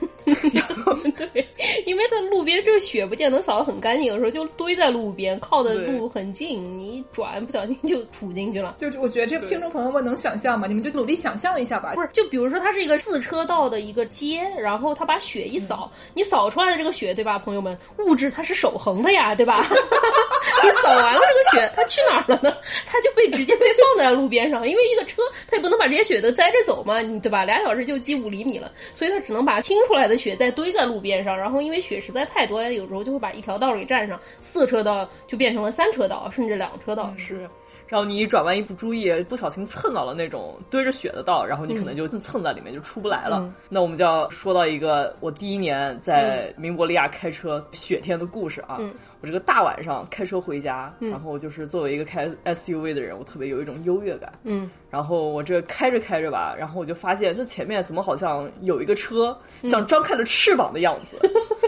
[0.54, 0.94] 然后
[1.34, 1.46] 对，
[1.86, 5.38] 因为它路边这个雪不见得扫得很干净，有时候就堆在路边。
[5.50, 8.76] 靠的路很近，你一转不小心就杵进去了。
[8.78, 10.68] 就我觉得这听众朋友们能想象吗？
[10.68, 11.94] 你们就努力想象一下吧。
[11.96, 19.66] 不是，就比如说它是一个四车道的一个街，然后他把雪一扫，你扫出来的这个雪，对吧，朋友们，物质它是守恒的呀，对吧？
[20.62, 22.56] 你扫完了这个雪，它去哪儿了呢？
[22.86, 27.44] 它就被直接被放在路边上，因为一个车它也不能把这些雪都栽着走嘛，你对吧？
[27.44, 37.14] 俩小时就积五厘米了，所以它只能把清出来的雪再堆在路边上，然后因为雪实在太多，有时候就会把一条道给占上，四车道就变成了三车道，甚至两车道。
[37.18, 37.50] 是，
[37.88, 43.50] 然后你一转弯一不注意，不小心蹭到了那种堆着雪的道，然后你可能就蹭在里面就出不来了。
[43.70, 48.78] 那我们就要说到一个我第一年在明伯利亚开车雪天的故事啊。
[49.22, 54.32] 我这个大晚上开车回家，然后就是作为一个开 SUV 的人，我特别有一种优越感。
[54.44, 61.18] 嗯，然后我这开着开着吧，然后我就发现这前面怎么好像有一个车，像张开了翅膀的样子。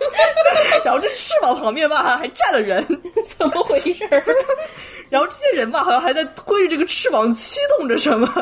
[0.84, 2.84] 然后这翅膀旁边吧还站了人，
[3.26, 4.22] 怎么回事儿？
[5.10, 8.32] 然后这些人吧好像还在推着这个翅膀驱动着什么。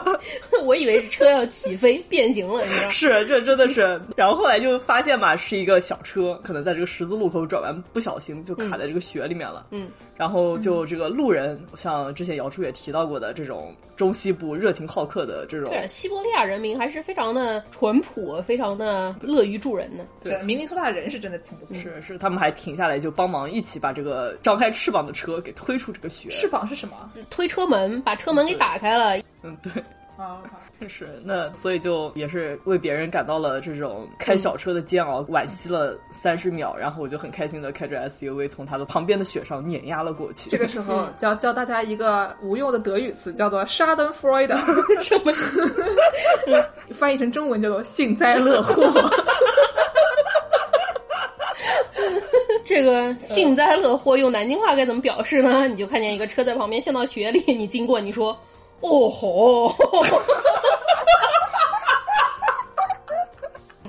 [0.62, 2.90] 我以为是车要起飞变形了，你知道？
[2.90, 3.98] 是，这真的是。
[4.16, 9.66] 然后后来就发现嘛，是一个小车，可能在这个十字路口转弯不小心就卡在这个雪里面了。
[9.70, 9.88] 嗯。
[10.14, 15.70] 然后就这个路人，像之前姚叔也提到过的这种中西部热情好客的这种。
[15.70, 20.04] 对，西伯利亚人民还是非常的淳朴，非常的乐于助人呢。
[20.22, 21.74] 对，明尼苏达人是真的挺不错。
[21.74, 26.28] 是是，他们还停下来就帮忙一起把这个张开翅膀的车给推出这个雪。
[26.28, 27.10] 翅膀是什么？
[27.30, 29.22] 推车门，把车门给打开了。
[29.42, 29.72] 嗯，对。
[30.18, 30.42] 啊，
[30.88, 40.50] 是那，所以就也是为别人感到了这种开小车的煎熬，惋惜了三十秒，然后我就很开心的开着 SUV 从他的旁边的雪上碾压了过去。
[40.50, 44.58] 这个时候教教大家一个无用的德语词，叫做 “Schadenfreude”，
[45.00, 45.32] 什么？
[46.92, 48.90] 翻译成中文叫做幸灾乐祸。
[52.64, 55.66] 这个幸灾乐祸用南京话该怎么表示呢？
[55.68, 58.38] 你就看见一个车在旁边陷到雪里，你经过，你说。
[58.80, 59.68] 哦吼！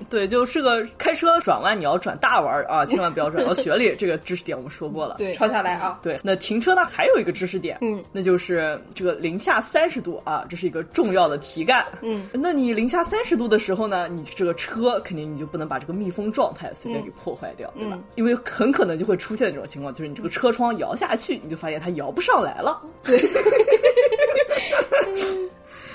[0.10, 3.96] 对，就是个开车转弯，你要转大弯啊，千万不要转到雪里。
[4.00, 6.00] 这个知识点我们说过了，对，抄下来啊。
[6.02, 11.86] 对，那停车呢，还有一个知识点，嗯，那就是这个零下三十度啊，这是一个重要的题干。
[12.02, 18.00] 嗯，那你零下三十度的时候呢，你这个车肯定你就不能把这个密封状态随便给破坏掉，对吧？
[18.16, 22.82] 因为很可能就会出现这种情况，就是你这个车窗摇下去，你就发现它摇不上来了。
[23.04, 23.20] 对。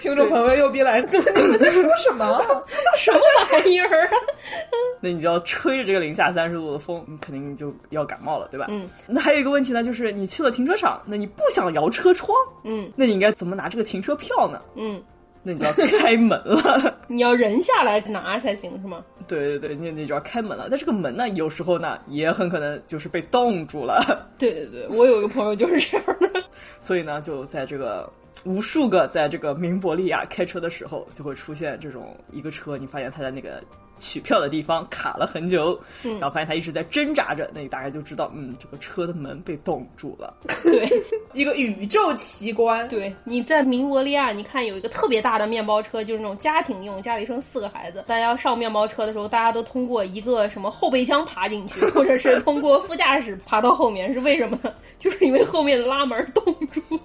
[0.04, 2.38] 听众朋友又逼来哥， 你们在说什么？
[2.94, 3.18] 什么
[3.50, 4.10] 玩意儿啊？
[5.00, 8.66] 那你就要吹着这个零下三十度的风，你肯定就要感冒了，对吧？
[8.68, 8.86] 嗯。
[9.06, 14.60] 那还有一个问题呢，就是你去了停车场，那你不想摇车窗，嗯，那你应该怎么拿这个停车票呢？
[14.76, 15.02] 嗯，
[15.42, 16.98] 那你就要开门了。
[17.08, 19.02] 你要人下来拿才行，是吗？
[19.26, 20.66] 对对对，那你就要开门了。
[20.68, 24.28] 但这个门呢，有时候呢，也很可能就是被冻住了。
[24.36, 26.42] 对对对，我有一个朋友就是这样的。
[26.82, 28.12] 所以呢，就在这个。
[28.44, 33.62] 无数个在这个明伯利亚开车的时候，就会出现这种一个车，你发现它在那个
[33.98, 40.34] 取票的地方卡了很久，然后发现它一直在挣扎着，那你大概就知道，嗯，这个车的门被冻住了。
[40.62, 40.88] 对，
[41.32, 42.86] 一个宇宙奇观。
[42.88, 54.58] 对，你在明伯利亚，你看有一个特别大的面包车，就是那种家庭用，家里生四个孩子，大家要上面包车的时候，大家都通过一个什么后备箱爬进去， 或者是通过副驾驶爬到后面，是为什么？
[54.98, 57.00] 就是因为后面的拉门冻住了。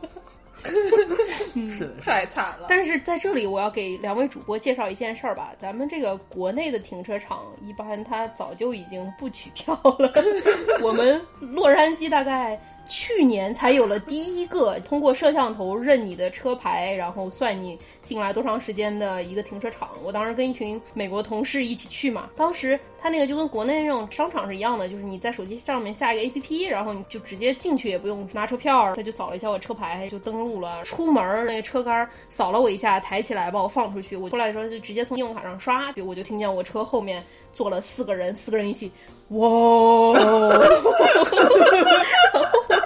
[1.78, 2.68] 是的，太惨了。
[2.70, 5.51] 但是在这里，我要给两位主播介绍一件事儿吧。
[5.57, 10.12] 咱们这个国内的停车场，一般它早就已经不取 票了。
[10.82, 12.60] 我们洛杉矶大概。
[12.90, 19.90] 去年才有了第一个通过摄像头认你的车牌，然后算你进来多长时间的一个停车场。
[20.04, 30.84] 我当时跟一群美国同事一起去嘛，当时他那个就跟国内那种商场是一样的，就是你在手机上面下一个 APP，然后你就直接进去，也不用拿车票，他就扫了一下我车牌就登录了。
[30.84, 34.18] 出门那个车杆扫了我一下，抬起来把我放出去。
[34.18, 37.24] 我出来的时候就直接从信用卡上刷，就我就听见我车后面
[37.54, 38.92] 坐了四个人，四个人一起。
[39.30, 39.40] 哇！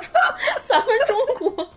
[0.74, 1.69] 咱们中国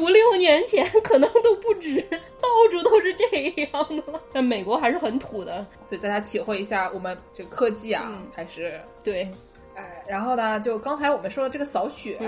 [0.00, 2.00] 五六年前可能都不止，
[2.40, 3.26] 到处都是这
[3.72, 4.12] 样的。
[4.12, 4.20] 了。
[4.32, 9.28] 但美国还是很土的， 所以大家体会一下我们这科技啊，还是对。
[9.74, 12.18] 哎，然后呢，就刚才我们说的这个扫雪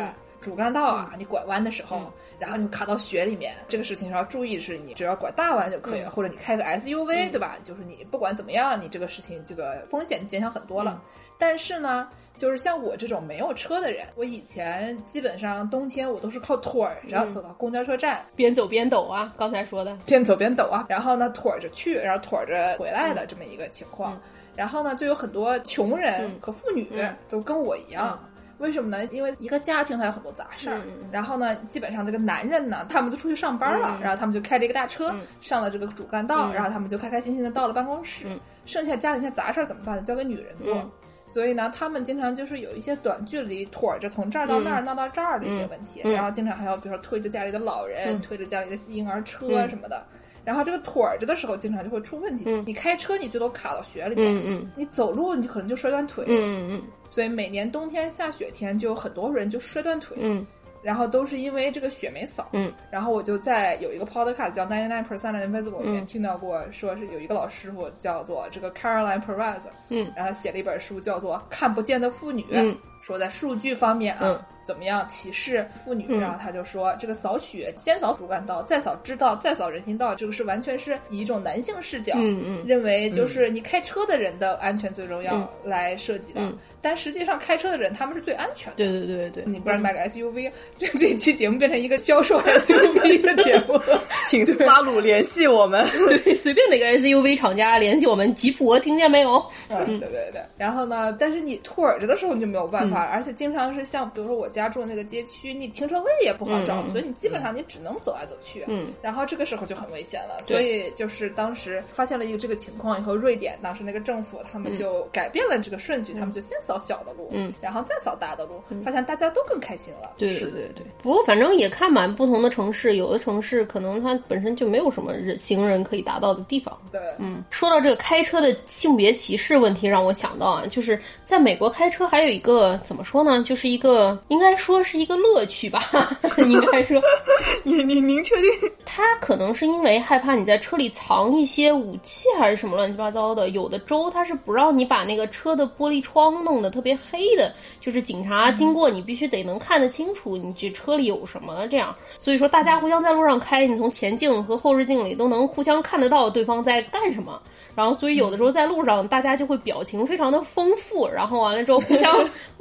[0.41, 7.57] 主干道啊，你拐弯的时候，然后你卡到雪里面，这个事情要注意，是你只要拐大弯就可以了，或者你开个 SUV，对吧？
[7.65, 11.03] 就是你不管怎么样，你这个事情这个风险减小很多了。
[11.39, 24.19] 但是呢，就是像我这种没有车的人，我以前基本上冬天我都是靠腿儿，然后走到公交车站，边走边抖啊，刚才说的，边走边抖啊，然后呢腿着去，然后腿着回来的这么一个情况。
[24.55, 26.89] 然后呢，就有很多穷人和妇女
[27.29, 28.19] 都跟我一样，
[28.59, 29.05] 为什么呢？
[29.13, 38.27] 因为一个家庭它有很多杂事儿，嗯然后呢，基本上这个男人呢，他们就出去上班了，然后他们就开着一个大车、上了这个主干道，然后他们就开开心心的到了办公室，
[38.65, 40.03] 剩下家里那些杂事儿怎么办呢？
[40.03, 40.75] 交给女人做。
[40.75, 40.91] 嗯。
[41.29, 46.13] 所以呢，他们经常就是有一些短距离拖着从这儿到那儿、闹到这儿的一些问题，嗯。
[46.13, 48.23] 然后经常还要比如说推着家里的老人、嗯。
[48.23, 50.07] 推着家里的婴儿车什么的。
[50.47, 52.49] 然后这个腿儿着的时候，经常就会出问题。
[52.65, 56.25] 你开车你最多卡到雪里面，嗯嗯你走路你可能就摔断腿。
[56.29, 60.17] 嗯嗯所以每年冬天下雪天，就有很多人就摔断腿。
[60.21, 60.47] 嗯
[60.83, 62.49] 然后都是因为这个雪没扫。
[62.53, 72.77] 嗯，然后我就在有一个 podcast 叫 Ninety Nine Percent Invisible 里面嗯听到过，说是有一个老师傅叫做这个 Caroline Perez，嗯，然后他写了一本书叫做《看不见的妇女》，嗯，
[73.07, 74.21] 说在数据方面啊。
[74.25, 76.07] 嗯怎么样歧视妇女？
[76.09, 86.41] 嗯然后他就说，这个扫雪先扫主干道，再扫支道，再扫人行道，这个是完全是以一种男性视角，嗯嗯认为就是你开车的人的安全最重要嗯来设计的。
[86.41, 88.77] 嗯但实际上开车的人他们是最安全的。
[88.77, 94.03] 对对对对，你不让你买个 SUV， 这这期节目变成一个销售 SUV 的节目了。
[94.29, 95.85] 请巴鲁联系我们。
[96.25, 99.45] 对，随便哪个 SUV 厂家联系我们吉普，听见没有？
[99.69, 100.41] 嗯，对对对。
[100.57, 108.65] 然后呢，但是你兔耳朵的时候你就没有办法了，而且经常是像比如说我家住的那个街区，你停车位也不好找，所以你基本上你只能走来走去。
[108.69, 110.41] 嗯，然后这个时候就很危险了。
[110.47, 120.13] 对所以就是当时发现了一个这个情况以后，瑞典当时那个政府他们就改变了这个顺序，他们就先扫小的路，嗯，然后再扫大的路，发现大家都更开心了。
[120.17, 120.87] 对对对对。
[121.03, 126.77] 不过反正也看满不同的城市，有的城市可能它本身就没有什么人行人可以达到的地方。
[126.91, 135.91] 对，嗯，说到这个开车的性别歧视问题，让我想到啊，就是在美国开车还有一个怎么说呢，就是一个应该说是一个乐趣吧，
[136.39, 137.03] 应该说，
[137.65, 138.71] 你你您确定？
[138.87, 151.93] 他可能是因为害怕你在车里藏一些武器还是什么乱七八糟的，有的州他是不让你把那个车的玻璃窗弄得特别黑的，就是警察经过你必须得能看得清楚你这车里有什么这样。
[152.19, 157.43] 所以说大家互相在路上开，你从前镜和后视镜里都能互相看得到对方在干什么。
[157.75, 162.17] 然后，所以有的时候在路上，大家就会表情非常的丰富，然后完了之后互相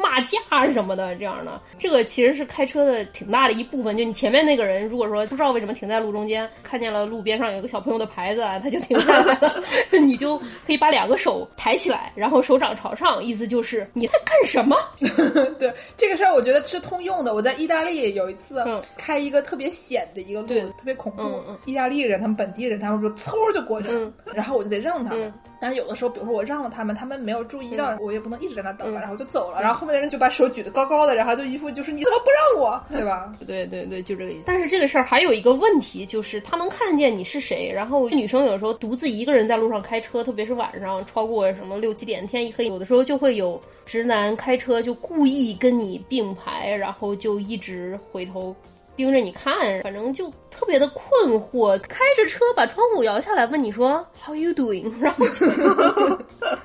[0.06, 1.60] 骂架什么的，这样的。
[1.80, 3.98] 这个其实是开车的挺大的一部分。
[3.98, 9.64] 就你前面那个人，如果说不知道为什么停在路中间，看见了路边上有个小朋友的牌子啊，他就停下来了，
[10.00, 14.78] 你就可以把两个手抬起来，然后手掌朝上，意思就是你在干什么？
[15.58, 17.34] 对这个事儿，我觉得是通用的。
[17.34, 21.24] 我在意大利有一次嗯开一个特别险的一个路，对特别恐怖。
[21.24, 25.28] 嗯嗯意大利人他们本地人，他们说嗖就过去了，嗯然后我就得让他们。
[25.28, 29.62] 嗯但是有的时候，比如说我让了他们，他们没有注意到，我也不能一直在那等然后就走了。
[29.62, 33.34] 然后后面的人就把手举得高高的，然后就一副就是你怎么不让我，对吧？
[33.48, 34.44] 对对对，就这个意思。
[34.46, 37.72] 但是这个事儿还有一个问题，就是他能看见你是谁。
[37.74, 48.56] 然后女生有时候独自一个人在路上开车，特别是晚上超过什么六七点，天一黑，有的时候就会有直男开车就故意跟你并排，然后就一直回头。
[48.98, 51.78] 盯着你看，反正就特别的困惑。
[51.90, 55.46] 开着车把窗户摇下来，问你说 “How you doing”，然后就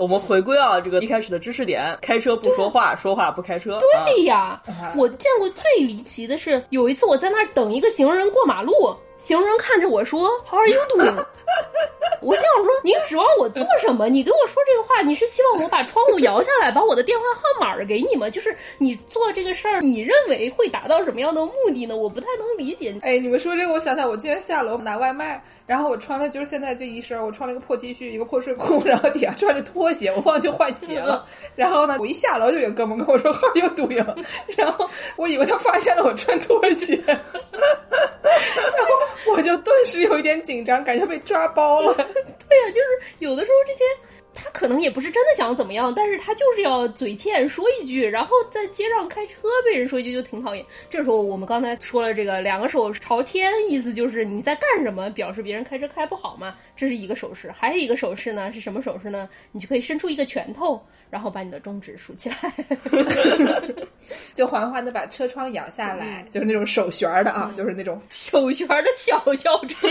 [0.00, 3.74] 我们回归啊，这个一开始的知识点：开车不说话，说话不开车。
[3.74, 3.80] 啊。
[4.06, 4.62] 对呀，
[4.96, 8.72] 我见过最离奇的是，有一次我在那儿等一个行人过马路，
[9.18, 11.24] 行人看着我说 “How are you doing”，
[12.22, 14.06] 我心想说：“你指望我做什么？
[14.08, 18.28] 你跟我说这个话，你是希望我把窗户摇下来，把我的电话号码给你吗？
[18.28, 21.96] 就是你做这个事儿，你认为会达到什么样的目的呢？
[21.96, 22.94] 我不太能理解。
[23.00, 31.24] 哎，你们说这个，我想想，我今天下楼拿外卖，然后我穿的就是现在这一身，我穿了一个破 T 恤，一个破睡裤，然后底下穿着拖鞋，我忘记换鞋了。
[31.56, 34.06] 然后呢，我一下楼就有哥们跟我说号又堵呀，
[34.58, 34.86] 然后
[35.16, 37.18] 我以为他发现了我穿拖鞋， 然
[38.86, 41.94] 后我就顿时有一点紧张，感觉被抓包了。
[41.94, 43.84] 对呀、就是有的时候这些。
[44.32, 50.64] 他可能也不是真的想怎么样，但是他就是要嘴欠说一句，然后在街上开车被人说一句就挺讨厌。
[50.88, 57.50] 这时候我们刚才说了这个两个手朝天，意思就是你在干什么，表示别人开车开不好嘛，这是一个手势。
[57.50, 59.28] 还有一个手势呢是什么手势呢？
[59.50, 60.80] 你就可以伸出一个拳头，
[61.10, 62.36] 然后把你的中指竖起来。
[64.34, 69.88] 就缓缓的把车窗摇下来，就是那种手旋儿的啊，就是那种 手旋儿的小轿车，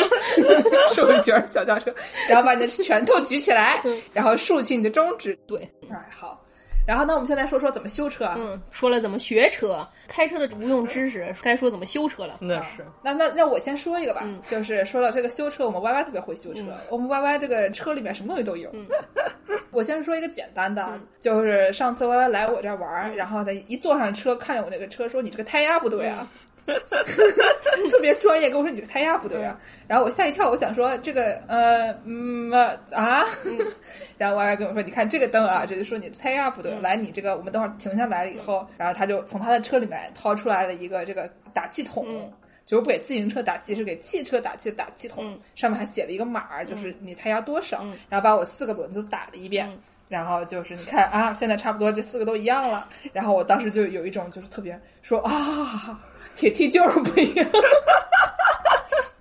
[0.93, 1.93] 手旋儿小轿车，
[2.27, 3.81] 然后把你的拳头举起来，
[4.13, 5.37] 然后竖起你的中指。
[5.47, 5.59] 对，
[5.91, 6.43] 哎，好。
[6.87, 8.35] 然后呢，我们现在说说怎么修车啊。
[8.37, 12.37] 嗯，说了怎么学车，开车的无用知识，该说怎么修车了。
[12.39, 18.69] 那是那那那我先说一个吧，嗯就是说到这个修车，我们 Y Y 特别会修车，我们 Y Y 这个车里面什么东西都有。
[18.73, 18.87] 嗯
[19.71, 26.27] 我先说一个简单的，就是上次 Y Y 来我这儿玩儿，然后他一坐上车，看见我那个车，说你这个胎压不对啊。
[27.89, 33.25] 特别专业跟我说你这胎压不对啊，然后我吓一跳，我想说这个呃嗯呃啊，
[34.17, 42.31] 然后我还跟我说你看这个灯啊，这就说你胎压不对，来你这个我们等会儿停下来了以后，然后他就从他的车里面掏出来了一个这个打气筒。
[42.65, 49.67] 就是不给自行车打气，是给汽车打气的打气筒，上面还写了一个码，就是你胎压多少，然后把我四个轮子打了一遍，
[50.07, 55.99] 然后就是你看啊，现在差不多这四个都一样了，然后我当时就有一种就是特别说啊，
[56.39, 57.45] 铁梯就是不一样。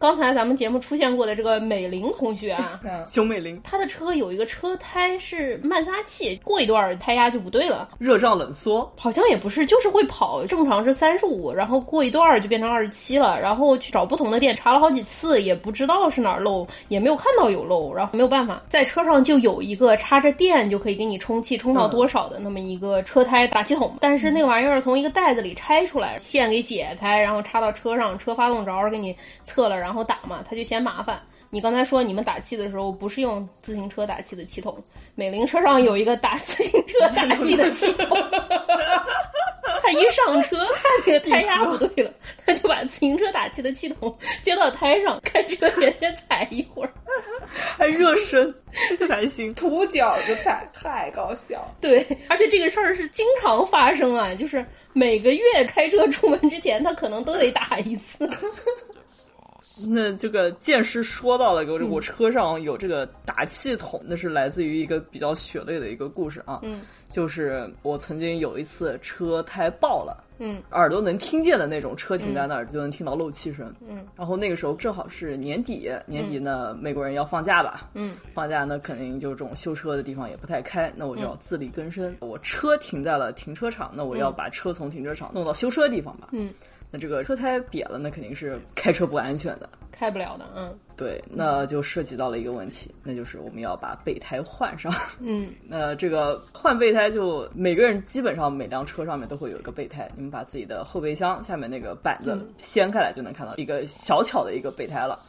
[0.00, 2.78] 刚才咱们节目出现过的这个美玲同学啊，
[3.10, 7.88] 熊美玲，她的车有一个车胎是慢撒气，过一段胎压就不对了。
[7.98, 13.40] 热胀冷缩，好像也不是，就是会跑，正常是三十五，然后过一段就变成二十七了。
[13.40, 23.96] 然后去找不同的店查了好几次，也不知道是哪儿漏，也没有看到有漏，然后没有办法，在车上就有一个插着电就可以给你充气，充到多少的那么一个车胎打气筒。
[24.00, 31.20] 但是那玩意儿从一个袋子里拆出来，线给解开，然后插到车上，车发动着给你测了，然后打嘛，他就嫌麻烦。
[31.50, 34.76] 你刚才说你们打气的时候不是用自行车打气的气筒，
[35.14, 38.06] 美玲车上有一个打自行车打气的气筒。
[39.82, 42.10] 他一上车看那个胎压不对了，
[42.44, 46.92] 他就把自行车打气的气筒接到胎上，开车连着踩一会儿，
[47.78, 48.54] 还热身，
[48.98, 49.52] 这还行。
[49.56, 51.66] 涂脚就踩，太搞笑。
[51.80, 58.28] 对，而且这个事儿是经常发生啊，就是每个月开车出门之前，他可能都得打一次。
[59.88, 66.58] 那这个剑师说到了，我我车上有这个打气筒，那是来自于一个比较血泪的一个故事啊。
[66.64, 73.74] 嗯，就是我曾经有一次车胎爆了，嗯，耳朵能听见的那种，车停在那儿就能听到漏气声。
[73.88, 82.16] 嗯，然后那个时候正好是年底，年底呢美国人要放假吧，嗯，放假那肯定就这种修车的地方也不太开，那我就要自力更生。
[82.20, 86.28] 我车停在了停车场，那我要把车从停车场弄到修车地方吧。
[86.32, 86.52] 嗯。
[86.90, 89.68] 那这个车胎瘪了，那肯定是开车不安全的，
[89.98, 90.44] 开不了的。
[90.54, 94.92] 嗯，对，那就涉及到了一个问题，那就是我们要把备胎换上。
[95.18, 105.20] 嗯， 那这个换备胎就每个人基本上每辆车上面都会有一个备胎，你们把自己的后备箱下面那个板子掀开来，就能看到一个小巧的一个备胎了。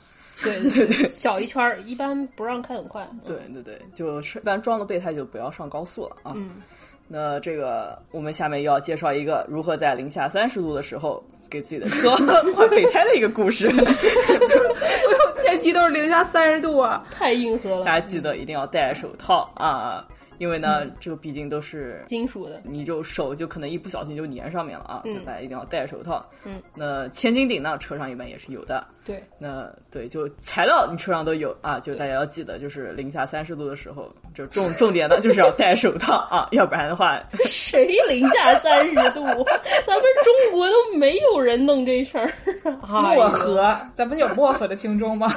[0.44, 3.10] 对 对对，小一圈儿，一般不让开很快。
[3.26, 6.34] 对对对，就是一般装了备胎就不要上高速了啊。
[6.36, 6.62] 嗯，
[7.08, 11.24] 那这个我们下面要介绍一个如何在零下三十度的时候。
[11.50, 12.16] 给自己的车
[12.56, 14.64] 换备胎的一个故事，就是
[15.02, 17.86] 所有前提都是零下三十度啊，太硬核了。
[17.86, 20.06] 大家记得一定要戴手套啊。
[20.40, 25.02] 因为呢，这个毕竟都是金属的，你就手就可能一不小心就粘上面了啊！
[25.06, 26.26] 嗯，大家一定要戴手套。
[26.46, 28.84] 嗯，那千斤顶呢，车上一般也是有的。
[29.06, 39.24] 对，那对，就材料你车上都有啊，就大家要记得，就是零下三十度的时候，就重重点呢就是要戴手套啊，要不然的话， 谁零下三十度？
[39.86, 42.32] 咱们中国都没有人弄这事儿。
[42.88, 45.28] 漠河，咱们有漠河的听众吗？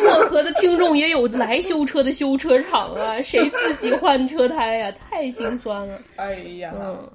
[0.00, 4.92] 漠河的听众也有来修车的修车厂啊，谁自己换车胎呀？
[5.10, 5.98] 太心酸了。
[6.16, 7.10] 哎呀，嗯，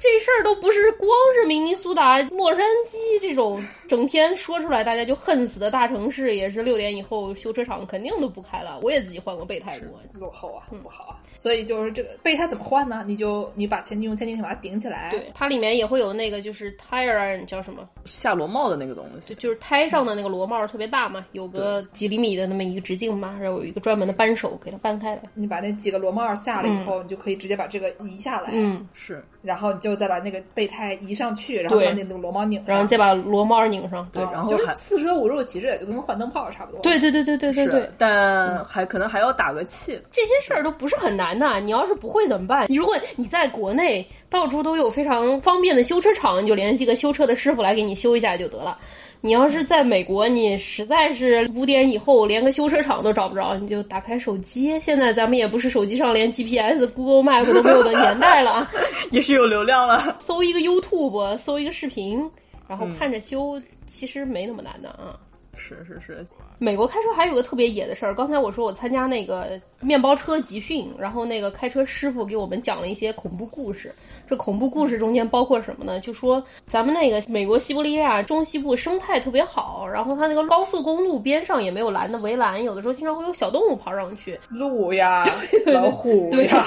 [0.00, 8.80] 这事儿都不是光是明尼苏达、洛杉矶这种整天说出来大家就恨死的大城市，也是六点以后修车厂肯定都不开了。
[8.82, 11.20] 我也自己换过备胎过，落后啊，不好啊。
[11.36, 13.04] 所以就是这个备胎怎么换呢？
[13.06, 15.10] 你就你把前进用千斤顶把它顶起来。
[15.10, 25.22] 对，它里面也会有那个就是 tire 叫什么下螺帽的那个东西，就是胎上的那个螺帽特别大嘛，有个几厘米的那么一个直径嘛，然后有一个专门的扳手给它扳开来。
[25.34, 28.50] 你把那几个螺帽下了以后，你就可以直接把这个移下来。
[28.52, 29.22] 嗯，是。
[29.42, 34.08] 然后你就再把那个备胎移上去，然后把那个螺帽拧上，然后再把螺帽拧上。
[34.12, 36.80] 对，然后就是四舍五入，其实也就跟换灯泡差不多。
[36.82, 37.90] 对对对对对对对。
[37.98, 40.00] 但还可能还要打个气。
[40.10, 42.66] 这些事儿都不是很难的，你要是不会怎么办？
[42.68, 48.78] 你如果你在国内到处都有非常方便的修车厂，你就联系个修车的师傅来给你修一下就得了。
[49.22, 54.80] 你要是在美国，你实在是五点以后连个修车厂都找不着，你就打开手机。
[54.80, 58.70] 现在咱们也不是手机上连 GPS、Google Map 都没有的年代了啊，
[59.12, 60.16] 也是有流量了。
[60.18, 62.28] 搜一个 YouTube，搜一个视频，
[62.66, 65.18] 然后看着修，其实没那么难的啊。
[65.54, 66.26] 是是是。
[66.62, 73.90] 美国开车还有个特别野的事儿，刚才我说我参加那个面包车集训，然后那个开车师傅给我们讲了一些恐怖故事。
[74.28, 75.98] 这恐怖故事中间包括什么呢？
[75.98, 85.24] 就说咱们那个美国西伯利亚中西部生态特别好，然后它那个高速公路边上也没有拦的围栏，有的时候经常会有小动物跑上去，鹿呀、
[85.66, 86.64] 老虎呀，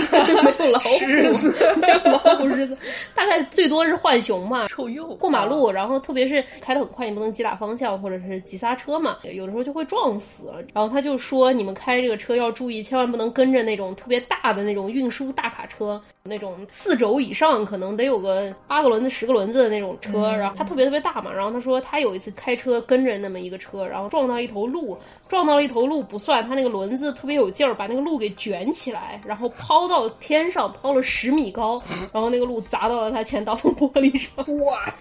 [0.58, 2.78] 没有老虎、狮子，没有老虎、狮子，
[3.16, 8.74] 大概最多是浣熊嘛，臭鼬过马路，然后特别是开得很快，你不能急打方向或者是急刹。
[8.76, 10.52] 车嘛，有的时候就会撞死。
[10.74, 20.32] 然后他就说，你们开这个车要注意，千万不能跟着那种特别大的那种运输大卡车，那种四轴以上可能得有个八个轮子、十个轮子的那种车。
[20.36, 21.32] 然后它特别特别大嘛。
[21.34, 31.82] 然后他说他有一次开车跟着那么一个车，然后撞到一头鹿，撞到了一头鹿不算，他那个轮子特别有劲儿，把那个鹿给卷起来，然后抛到天上，抛了十米高，
[32.14, 34.34] 然后那个鹿砸到了他前挡风玻璃上。
[34.66, 34.94] 哇，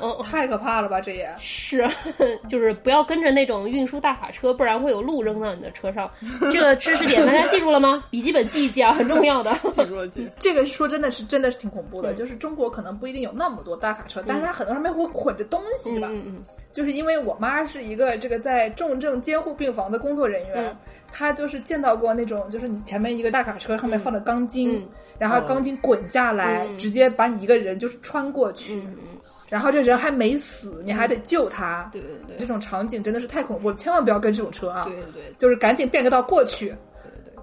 [0.00, 1.00] 嗯，太可怕了吧！
[1.00, 1.88] 这也是，
[2.48, 6.10] 就是不要跟着那种运输大卡车，不然会有路扔到你的车上。
[6.52, 8.04] 这个知识点大家记住了吗？
[8.10, 9.56] 笔记本记一记啊，很重要的。
[9.72, 10.30] 记住了，记住。
[10.38, 16.08] 这个说真的是真的是挺恐怖的，就是中国可能不一定有那么多大卡车，但是它很多上面会捆着东西吧。
[16.10, 20.76] 嗯嗯就是因为我妈是一个这个在重症监护病房的工作人员，嗯
[21.10, 28.82] 她就是见到过那种，就是你前面一个大卡车上面放着钢筋，嗯然后钢筋滚下来，嗯直接把你一个人就是穿过去，
[29.48, 31.88] 然后这人还没死，你还得救他。
[31.92, 34.84] 对对对这种场景真的是太恐怖，千万不要跟这种车啊！
[34.84, 35.34] 对对对。
[35.38, 36.74] 就是赶紧变个道过去，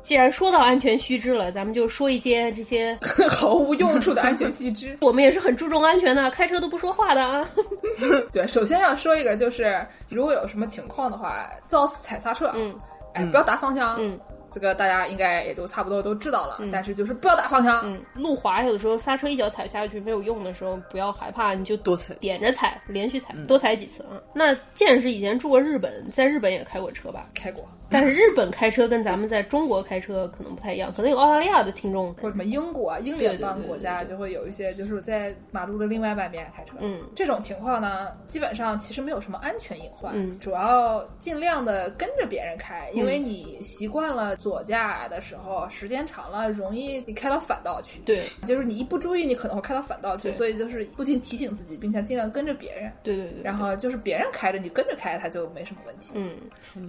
[0.01, 2.97] 既然说到安全须知了，咱们就说一些这些，
[3.29, 4.97] 毫无用处的安全须知。
[5.01, 7.49] 我们也是很注重安全的，开车都不说话的啊。
[8.33, 12.75] 对，首先要说一个，就是如果有什么情况的话，造死踩刹车，嗯，
[13.13, 14.19] 哎，不要打方向，嗯，
[14.53, 22.13] 这个大家应该也都差不多都知道了，但是就是不要打方向，嗯，路滑有的时候刹车一脚踩下去没有用的时候，不要害怕，你就多踩。
[22.19, 24.21] 点着踩，连续踩，多踩几次啊。
[24.33, 27.27] 那剑是以前住过日本，在日本也开过车吧？
[27.33, 37.01] 开过，但是日本开车跟咱们在中国开车可能不太一样，可能有澳大利亚的听众，或者什么英国、啊、英联邦国家就会有一些，就是在马路的另外半边开车，嗯。
[37.15, 40.37] 这种情况呢，基本上其实没有什么安全隐患，嗯。
[40.39, 48.21] 主要尽量的跟着别人开，因为你习惯了左驾的时候，时间长了容易你开到反道去，对。
[48.45, 52.91] 就是你一不注意，你可能会开到反道去，所以就是不停提醒自己，并且尽量跟着别人。
[53.03, 56.11] 对对对，然后就是别人开着，你跟着开，它就没什么问题。
[56.13, 56.35] 嗯。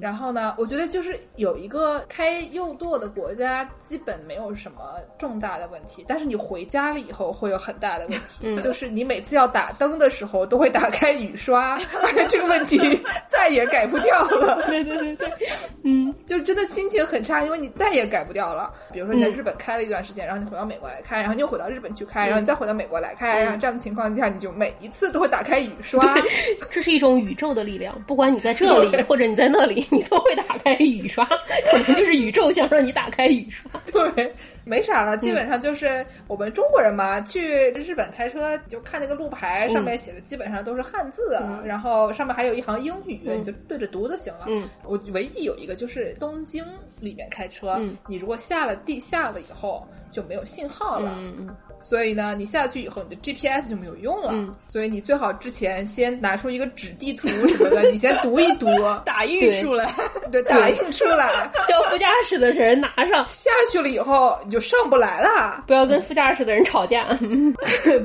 [0.01, 8.61] 然后呢，我觉得就是有一个开右舵的国家，基本没有什么重大的问题，但是你回家了以后会有很大的问题，嗯。
[8.63, 12.79] 就是你每次要打灯的时候都会打开雨刷，而且这个问题
[13.29, 14.65] 再也改不掉了。
[14.67, 15.33] 对对对对，
[15.85, 16.13] 嗯。
[16.27, 18.73] 就真的心情很差，因为你再也改不掉了。
[18.93, 26.03] 比如说你在日本开了一段时间，然后你回到美国来开，然后你又回到日本去开，然后你再回到美国来开，然后这样的情况下，你就每一次都会打开雨刷。
[26.71, 31.25] 这是一种宇宙的力量，不管你在这里或者你在那里，你都会打开雨刷，
[31.71, 33.71] 可能就是宇宙想让你打开雨刷。
[33.93, 34.33] 对，
[34.65, 44.47] 没啥了，基本上就是我们中国人嘛，去日本开车就看那个路牌，上面写的基本上都是汉字，啊然后上面还有一行英语，你就对着读就行了。
[44.49, 46.65] 嗯，我唯一有一个就是东京
[47.01, 47.97] 里面开车，嗯。
[48.07, 51.15] 你如果下了地下了以后就没有信号了。
[51.19, 54.31] 嗯嗯所以呢，你下去以后，你的 GPS 就没有用了。
[54.33, 58.67] 嗯所以你最好之前先拿出一个纸地图什么的，你先读一读，
[59.05, 59.89] 打印出来，
[60.33, 61.51] 对，打印出来。
[61.69, 65.63] 叫副驾驶的人拿上，下去了以后，你就上不来了。
[65.67, 67.07] 不要跟副驾驶的人吵架。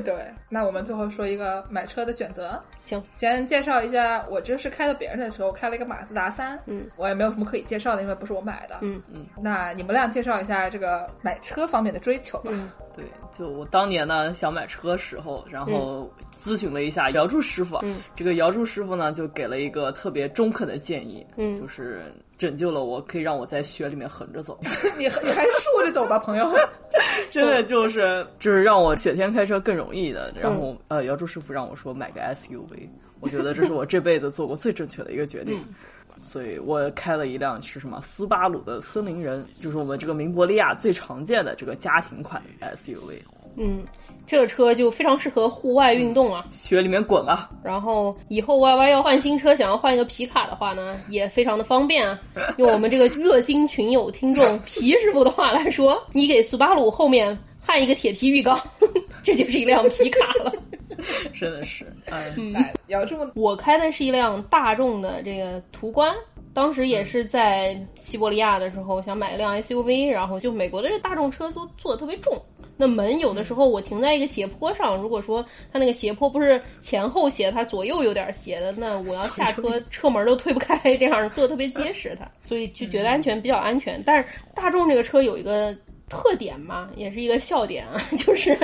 [0.04, 0.14] 对，
[0.50, 2.60] 那我们最后说一个买车的选择。
[2.82, 6.58] 行，先介绍一下，我这是开的别人的车，我开了一个马自达三。
[6.66, 8.78] 嗯，我也没有什么可以介绍的，因为不是我买的。
[8.82, 12.50] 嗯嗯，那你们俩介绍一下这个买车方面的追求吧。
[12.52, 16.10] 嗯对，就我当年呢想买车时候，然后
[16.42, 24.58] 咨询了一下姚柱师傅，嗯这个姚柱师傅呢就给了一个特别中肯的建议，嗯就是拯救了我，可以让我在雪里面横着走，
[24.96, 26.50] 你 你还是竖着走吧，朋友。
[27.30, 30.32] 真的就是就是让我雪天开车更容易的。
[30.34, 32.88] 然嗯后、呃，姚柱师傅让我说买个 SUV，
[33.20, 35.60] 我觉得这是我这辈子做过最正确的一个决定。
[35.60, 35.74] 嗯
[36.22, 42.42] 所以我开了一辆是什么斯巴鲁的森林人，就是我们这个明博利亚最常见的这个家庭款
[42.76, 43.20] SUV，
[43.56, 43.82] 嗯，
[44.30, 46.46] 这个车就非常适合户外运动啊。
[46.52, 47.50] 雪里面滚啊！
[47.64, 52.16] 然后以后 Y Y 要换新车，想要换一个皮卡的话呢，也非常的方便啊。
[52.56, 58.56] 用我们这个热心群友听众皮师傅的话来说，你给苏巴鲁后面焊一个铁皮浴缸，
[59.24, 60.52] 这就是一辆皮卡了。
[61.34, 66.14] 真的是，哎，来，有这么我开的是一辆大众的这个途观，
[66.54, 72.40] 当时也是在西伯利亚的时候想买一辆 SUV，然后就美国的这大众车都做的特别重。
[72.80, 84.02] 那门有的时候我停在一个斜坡上，如果说它那个斜坡不是前后斜，它左右有点斜的，那我要下车车门都推不开，这样做的特别结实它，所以就觉得安全比较安全。
[84.06, 85.76] 但是大众这个车有一个
[86.10, 88.54] 特点嘛，也是一个笑点啊， 就是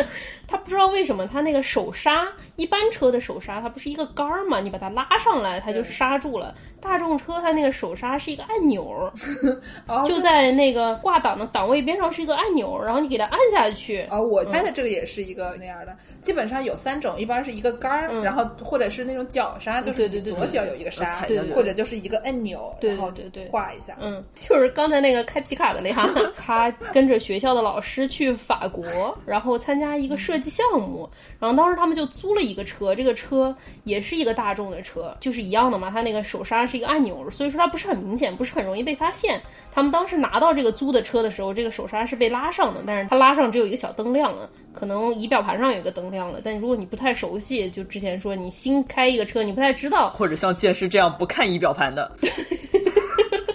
[0.47, 2.27] 他不知道为什么他那个手刹，
[2.57, 6.55] 一般车的手刹它不是一个杆儿嘛，你把它拉上来，它就刹住了。
[6.79, 9.13] 大众车它那个手刹是一个按钮，
[10.07, 14.07] 就在那个挂档的档位边上是一个按钮，然后你给它按下去。
[14.11, 23.97] 哦，我猜的这个也是一个那样的，基本上有三种，一般是一个杆儿，然后或者是那种脚刹，就是左脚有一个刹，对或者就是一个按钮，然后对对挂一下。
[24.01, 28.85] 嗯，就是刚才那个开皮卡的那哈， 他跟着学校的老师去法国，
[29.27, 31.09] 然后参加一个设计项目，
[31.39, 33.55] 然后当时他们就租了一个车，这个车
[33.85, 39.41] 也是一个大众的车，就是一样的嘛，它那个手刹是一个按钮，所以说它不是很明显，不是很容易被发现。
[39.73, 46.41] 他们当时拿到这个租的车的时候，这个手刹是被拉上的，但是它拉上只有一个小灯亮了，可能仪表盘上有一个灯亮了。
[46.43, 52.11] 但如果你不太熟悉，就之前说你新开一个车，你不太知道，或者像剑师这样不看仪表盘的。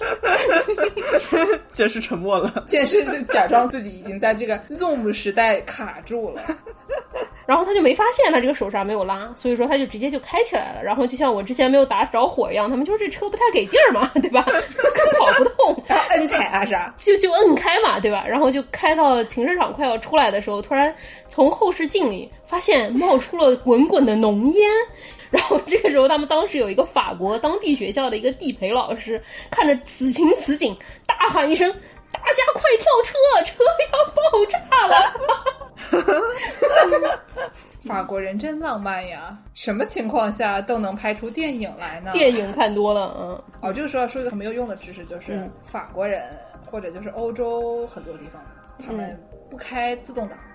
[1.74, 6.42] 剑师沉默了， 剑师就假装自己已经在这个 Zoom 时代卡住了，
[7.46, 10.84] 然后他就没发现他这个手刹没有拉，所以说他就直接就开起来了。
[10.84, 14.44] 然后就像我之前没有打着火一样，他们就是这车不太给劲儿嘛，对吧？
[14.44, 18.26] 跑不动，摁踩啊啥，就就摁开嘛，对吧？
[18.28, 20.94] 然后就开到停车场快要出来的时候，突然
[21.28, 24.70] 从后视镜里发现冒出了滚滚的浓烟。
[25.32, 30.78] 然后这个时候，他们当时有一个法国当地学校的一个地陪老师，看着此情此景，
[31.08, 31.72] 大喊一声
[32.12, 34.96] ：“大家快跳车，车要爆炸了！
[37.84, 42.12] ”法国人真浪漫呀，什么情况下都能拍出电影来呢？
[42.14, 43.44] 电影看多了，嗯。
[43.62, 46.38] 哦，这个时候要说一个很没有用的知识，就是法国人
[46.70, 48.40] 或者就是欧洲很多地方，
[48.86, 50.38] 他们不开自动挡。
[50.38, 50.51] 嗯，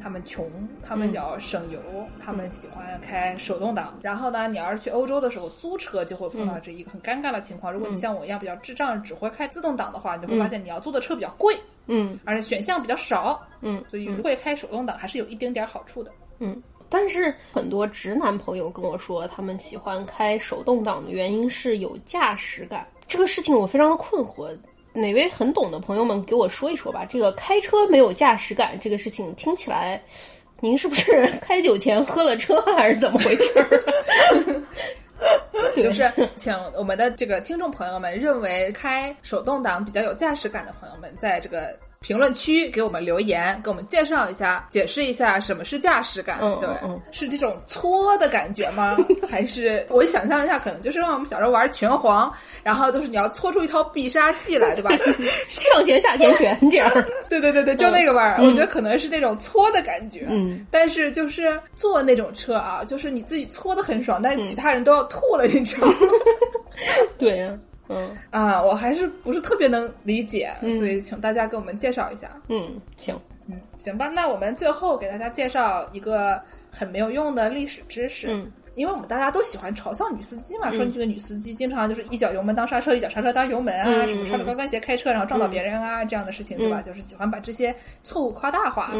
[0.00, 0.50] 他们穷，
[0.82, 1.80] 他们要省油，
[2.20, 3.98] 他们喜欢开手动挡。
[4.02, 7.72] 然后呢，你要是去欧洲的时候租车，就会碰到这一个很尴尬的情况。
[7.72, 16.62] 如果你像我一样比较智障，只会开自动挡的话，你就会发现你要租的车比较贵，嗯，而且选项比较少，嗯，所以会开手动挡还是有一丁点好处的，嗯。
[16.88, 22.86] 但是很多直男朋友跟我说，他们喜欢开手动挡的原因是有驾驶感。
[23.08, 24.54] 这个事情我非常的困惑。
[24.92, 27.06] 哪位很懂的朋友们给我说一说吧？
[27.08, 30.00] 这个开车没有驾驶感这个事情听起来，
[30.60, 34.64] 您是不是开酒前喝了车还是怎么回事？
[35.76, 41.76] 就是请我们的这个听众朋友们认为开手动挡比较有驾驶感的朋友们，在这个。
[42.02, 46.38] 评论区给我们留言，给我们介绍一下，解释一下什么是驾驶感？
[46.60, 46.68] 对，
[47.12, 48.96] 是这种搓的感觉吗？
[49.30, 52.30] 还是我想象一下，可能就是让我们小时候玩拳皇，
[52.62, 54.90] 然后就是你要搓出一套必杀技来，对吧？
[55.48, 56.90] 上拳下前拳这样。
[57.30, 60.26] 对对对对，就那个玩意儿，我觉得可能是那种搓的感觉。
[60.28, 65.94] 嗯，但是就是坐那种车啊，就是你自己搓的很爽，但是其他人都要吐了，你知道吗？
[67.16, 67.56] 对呀。
[67.94, 72.30] 嗯啊，我还是不是特别能理解，所以请大家给我们介绍一下。
[72.48, 74.08] 嗯，行，嗯，行吧。
[74.08, 76.40] 那我们最后给大家介绍一个
[76.70, 78.28] 很没有用的历史知识。
[78.30, 86.80] 嗯，因为我们大家都喜欢嘲笑女司机嘛，说你这个女司机经常就是一脚油门当刹车，一脚刹车当油门啊，什么穿着高跟鞋开车然后撞到别人啊这样的事情，对吧？
[86.80, 88.92] 就是喜欢把这些错误夸大化。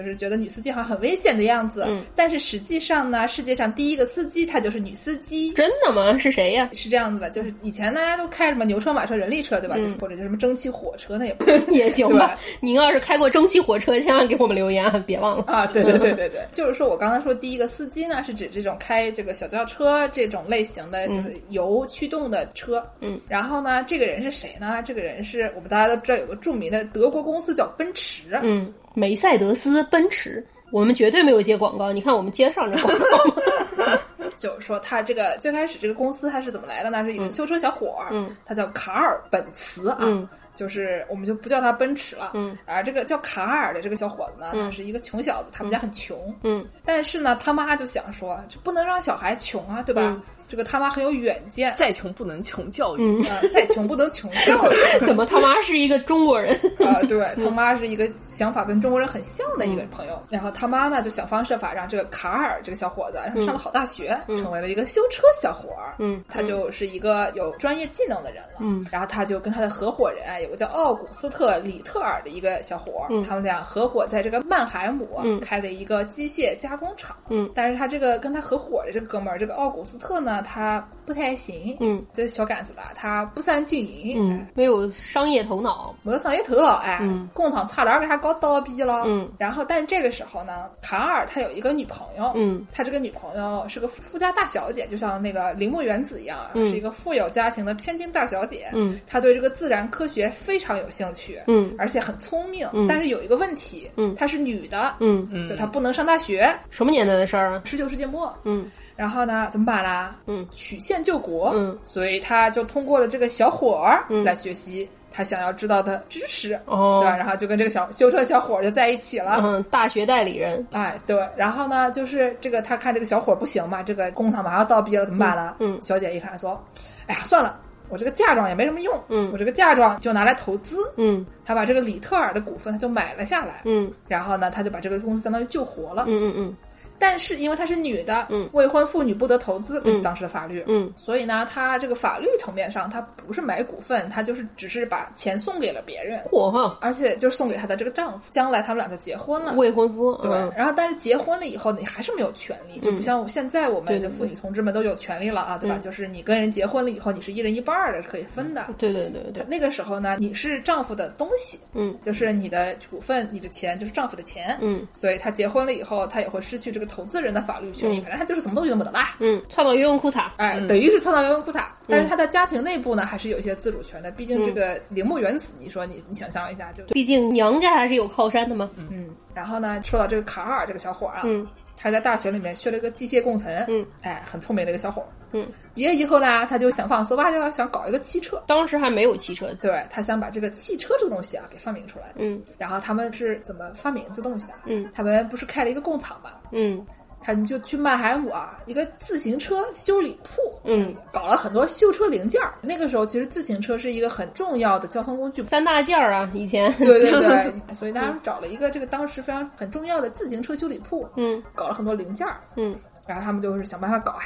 [0.00, 0.06] 嗯。
[0.06, 6.16] 就是觉得女司机好像很危险的样子，嗯，但是实际上呢，世界上第一个司机她就是女司机，真的吗？
[6.18, 6.68] 是谁呀？
[6.74, 9.76] 是这样子的，就是以前大家都开什么牛车、马车、人力车，对吧？
[9.76, 12.38] 就是或者就什么蒸汽火车，那也不 也行吧。
[12.60, 15.66] 您要是开过蒸汽火车，千万给我们留言啊，别忘了啊！
[15.68, 23.18] 对对对对对， 就是说我刚才说第一个司机呢，是指这种开这个小轿车这种类型的，就是油驱动的车，嗯。
[23.28, 24.82] 然后呢，这个人是谁呢？
[24.84, 30.44] 这个人是我们大家都知道有个著名的德国公司叫奔驰，嗯，梅赛德斯奔驰。
[30.72, 33.96] 我们绝对没有接广告，你看我们接上这广告。
[34.36, 37.04] 就是说，他这个最开始这个公司他是怎么来的呢？
[37.04, 50.20] 是一个修车小伙儿，嗯，他叫卡尔本茨啊，嗯，就是我们就不叫他奔驰了，嗯，而这个叫卡尔的这个小伙子呢，他是一个穷小子，他们家很穷，嗯，但是呢，他妈就想说，这不能让小孩穷啊，对吧？
[50.48, 54.76] 这个他妈很有远见，再穷不能穷教育，嗯，再穷不能穷教育。
[55.04, 56.54] 怎么他妈是一个中国人
[56.84, 57.02] 啊？
[57.08, 60.22] 对他妈是一个想法跟中国人很像的一个朋友。
[60.30, 65.94] 然后他妈呢就想方设法让这个卡尔这个小伙子让他上了好大学，成为了一个修车小伙儿。
[65.98, 68.58] 嗯，他就是一个有专业技能的人了。
[68.60, 75.08] 嗯，然后他就跟他的合伙人有个叫奥古斯特里特尔的一个小伙儿，他们俩合伙在这个曼海姆
[75.40, 77.16] 开了一个机械加工厂。
[77.30, 80.35] 嗯，但是他这个跟他合伙的这个哥们儿，这个奥古斯特呢。
[80.36, 87.28] 呢，他不太行，嗯，这小杆子吧，他不善经营，嗯，没有商业头脑，没有商业头脑，哎，嗯。
[87.32, 96.68] 工厂差点给他搞倒闭了，嗯，然后但这个时候呢，卡尔他有一个女朋友，嗯，他这个女朋友是个富家大小姐，就像那个铃木原子一样，嗯。
[96.68, 101.74] 是一个富有家庭的千金大小姐，嗯，她对这个自然科学非常有兴趣，嗯。
[101.78, 102.86] 而且很聪明，嗯。
[102.88, 104.14] 但是有一个问题，嗯。
[104.16, 107.62] 她是女的，嗯，所以她不能上大学，什么年代的事儿啊？
[107.64, 110.16] 十九世纪末，嗯然后呢，怎么办啦？
[110.26, 117.16] 嗯曲线救国，嗯，所以他就通过了这个小伙儿嗯来学习他想要知道的知识，哦对吧？
[117.16, 119.38] 然后就跟这个小修车小伙儿就在一起了。
[119.42, 125.54] 嗯，大学代理人，哎，对，然后呢，就是这个他看这个小伙儿不行嘛，这个工厂马上要倒闭了，怎么办呢？
[125.60, 126.62] 嗯嗯小姐一看说，
[127.06, 127.58] 哎呀，算了，
[127.88, 130.78] 我这个嫁妆也没什么用，嗯我这个嫁妆就拿来投资。
[130.96, 136.04] 嗯他把这个里特尔的股份他就买了下来，嗯然后呢，他就把这个公司相当于救活了。
[136.08, 136.56] 嗯嗯嗯
[136.98, 138.48] 但是因为她是女的，嗯。
[138.52, 140.92] 未婚妇女不得投资，根据当时的法律，嗯。
[140.96, 149.52] 所以呢，她这个法律层面上，她不是买股份，她就是只是把钱送给了别人，嚯哈，而且就是送给她的这个丈夫，将来他们俩就结婚了。
[149.54, 155.76] 未婚夫，对，嗯然后但是结婚了以后，你还是没有权利，就不像现在我们的妇女同志们都有权利了啊，对吧？
[155.76, 158.66] 嗯就是你跟人结婚了以后，你是一人一半儿的，是可以分的。
[158.78, 159.22] 对对对。
[159.32, 161.96] 对，那个时候呢，你是丈夫的东西，嗯。
[162.02, 164.86] 就是你的股份、你的钱就是丈夫的钱，嗯。
[164.92, 169.16] 所以她结婚了以后，她也会失去这个投资人的法律权益，嗯反正他就是什么东西都没得啦。
[169.20, 174.10] 嗯，创造游泳裤衩，哎，等于是创造游泳裤衩，但是他的家庭内部呢，还是有一些自主权的。
[174.10, 178.70] 毕竟这个铃木原子，你说你你想象一下，就毕竟娘家还是有靠山的嘛。
[178.90, 179.08] 嗯。
[179.34, 181.46] 然后呢，说到这个卡尔这个小伙儿啊，嗯
[181.78, 185.08] 他在大学里面学了一个机械工程，嗯，哎，很聪明的一个小伙儿。
[185.32, 192.06] 嗯，毕业以后呢，他就想方设法就要想搞一个汽车，当时还没有汽车，对他想把这个汽车这个东西啊给发明出来。
[192.16, 194.54] 嗯然后他们是怎么发明这东西的？
[194.64, 196.30] 嗯他们不是开了一个工厂嘛？
[196.52, 196.84] 嗯。
[197.18, 202.54] 他们就去曼海姆啊，一个自行车修理铺，嗯，搞了很多修车零件儿。
[202.60, 205.42] 那个时候其实自行车是一个很重要的交通工具。
[205.42, 211.42] 三大件儿啊，以前，对对对， 所以他们找了一个这个当时非常很重要的自行车修理铺，嗯。
[211.52, 212.76] 搞了很多零件儿，嗯。
[213.08, 214.22] 然后他们就是想办法搞啊，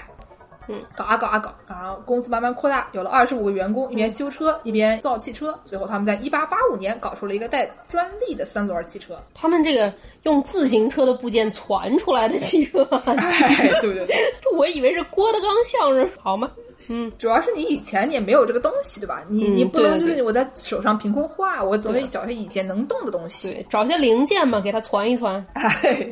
[0.71, 9.19] 嗯，搞啊搞啊搞，然后公司慢慢扩大，有了二十五个员工，一边修车一边造汽车，最后他们在一八八五年搞出了一个带专利的三轮汽车。
[9.35, 9.93] 他们这个
[10.23, 16.51] 用自行车的部件传出来的汽车，哎，对对对，这 我以为是郭德纲相声，好吗？
[16.93, 19.23] 嗯主要是你以前你也没有这个东西，对吧？
[19.29, 23.49] 你、嗯你不能就是我在手上凭空画，我总得找些以前能动的东西。
[23.53, 25.47] 对，找些零件嘛，给它攒一攒。
[25.53, 26.11] 哎，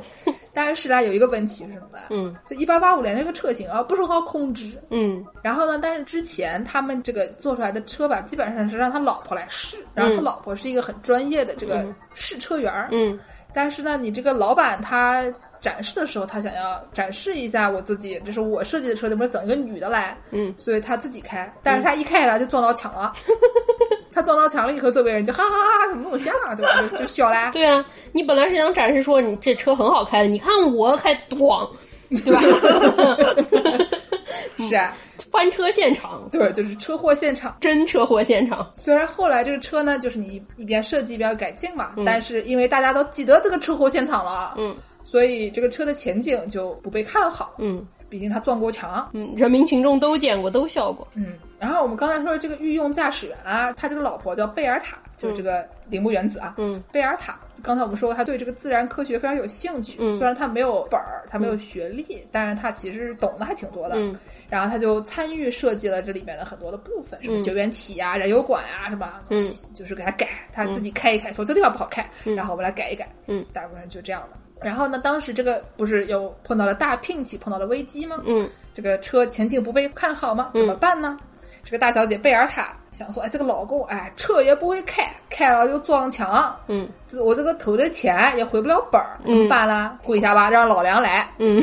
[0.58, 1.98] 但是呢，有一个问题是什么呢？
[2.10, 4.76] 嗯这一八八五年这个车型啊不是很好控制。
[4.90, 12.88] 嗯然后呢，但是之前他们这个做出来的车吧，基本上是让他老婆来试，然后他老婆是一个很专业的这个试车员儿。
[12.90, 13.16] 嗯
[13.54, 15.24] 但是呢，你这个老板他
[15.60, 20.16] 展示的时候，他想要展示一下我自己，这是我设计的车，怎么整一个女的来？
[20.32, 23.12] 嗯，所以他自己开，但是他一开来就撞到墙了。
[24.18, 26.72] 他撞到墙了以后，周围人就哈哈哈哈，怎么那么像啊，对吧？
[26.90, 27.50] 就就笑啦。
[27.54, 31.68] 对啊，你本来是想展示说你这车很好开的，你看我开咣，
[32.24, 32.42] 对吧？
[34.58, 34.92] 是啊，
[35.30, 37.56] 翻车现场，对，就是车祸现场。
[37.60, 38.68] 真车祸现场。
[38.74, 44.74] 虽然后来这个车呢，就是你一边设计一边改进嘛，但是因为大家都记得这个车祸现场了，嗯，
[45.04, 47.54] 所以这个车的前景就不被看好。
[47.58, 49.08] 嗯毕竟他撞过墙。
[49.12, 51.06] 嗯，人民群众都见过，都笑过。
[51.14, 56.54] 嗯，然后我们刚才说的这个御用驾驶员啊，他这个老婆叫贝尔塔，就是这个铃木原子啊。
[56.58, 59.98] 嗯，贝尔塔，刚才我们说过，他对这个自然科学非常有兴趣。
[60.00, 63.96] 嗯虽然他没有本儿，他没有学历，但是他其实懂得还挺多的。
[63.96, 64.16] 嗯
[64.48, 73.06] 然后他就参与设计了这里面的很多的部分，什么嗯绝缘体呀、燃油管啊、什么东西，就是给他改，他自己开一开，说这地方不好开，然后我们来改一改。
[73.26, 74.37] 嗯，大部分就这样的。
[74.60, 78.20] 然后呢，当时这个不是又碰到了大聘期，碰到了危机吗？
[78.26, 80.50] 嗯这个车前景不被看好吗？
[80.54, 81.16] 怎么办呢？
[81.64, 89.96] 这个大小姐贝尔塔想说，哎，这个老公，哎，车也不会开，开了就撞墙，嗯这我这个投的钱也回不了本儿，怎么办啦？
[90.02, 91.26] 跪下吧，让老梁来。
[91.38, 91.62] 嗯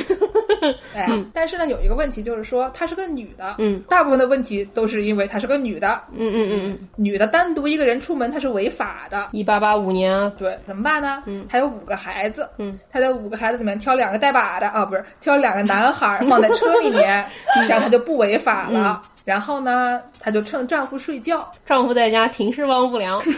[0.95, 9.28] 哎，但是呢，有一个问题就是说，她是个女的，嗯，大部分的问题都是因为她是个女的，嗯嗯嗯嗯，女的单独一个人出门她是违法的。
[9.34, 11.22] 一八八五年啊，对，怎么办呢？
[11.28, 17.24] 嗯，还有五个孩子，嗯，她在五个孩子里面挑两个带把的啊，不是挑两个男孩儿放在车里面，
[17.68, 19.02] 这样她就不违法了。
[19.24, 23.22] 然后呢，她就趁丈夫睡觉，丈夫在家停尸忘不良。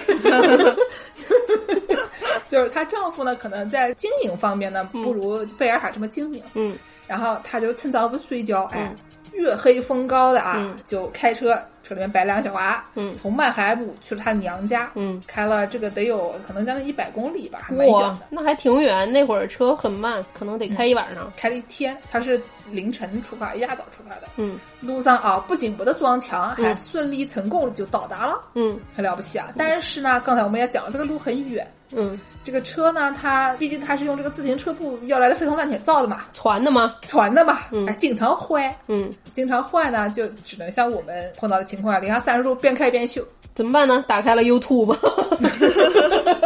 [2.50, 6.44] 就是她丈夫呢，可能在经营方面呢，不如贝尔海这么精明。
[6.54, 6.78] 嗯。
[7.08, 8.94] 然后她就趁早不睡觉，哎，
[9.34, 10.76] 月黑风高的啊，嗯。
[10.86, 11.58] 就开车，
[11.88, 13.16] 车里面摆两个小娃，嗯。
[13.16, 19.10] 从曼海姆去了他娘家，嗯，开了这个得有可能将近一百公里吧，还蛮远哇的，，那还挺远。
[19.12, 21.32] 那会儿车很慢，可能得开一晚上。
[21.38, 24.28] 开了一天，他是凌晨出发，一大早出发的。
[24.36, 24.60] 嗯。
[24.82, 28.78] 路上啊，不仅不得撞墙，还顺利成功就到达了，嗯。
[28.94, 29.52] 很了不起啊！
[29.56, 36.96] 但是呢，刚才我们也讲了，这个路很远，嗯，这个车呢，它毕竟它是用这个自行车布要来的废铜烂铁造的嘛，传的吗？
[37.02, 43.24] 传的嘛，哎，经常坏，嗯，经常坏呢，就只能像我们碰到的情况啊，零下三十度边开边秀，
[43.56, 44.04] 怎么办呢？
[44.08, 44.95] 打开了 YouTube。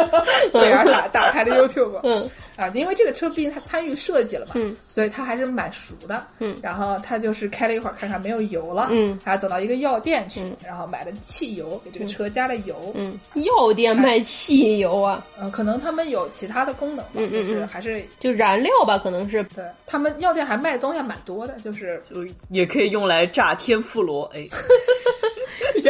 [0.54, 2.30] 贝尔塔打开了 YouTube，嗯。
[2.58, 19.42] 啊，因为这个车毕竟他参与设计了嘛，嗯，所以他还是蛮熟的，嗯，然后他就是开了一会儿，看看没有油了，嗯，还走到一个药店去，然后买了汽油，给这个车加了油，嗯，药店卖汽油啊，呃，可能他们有其他的功能吧，嗯嗯就是嗯还是就燃料吧，可能是。
[19.56, 24.48] 对他们药店还卖的东西还蛮多的，就是就也可以用来炸天妇罗，哎，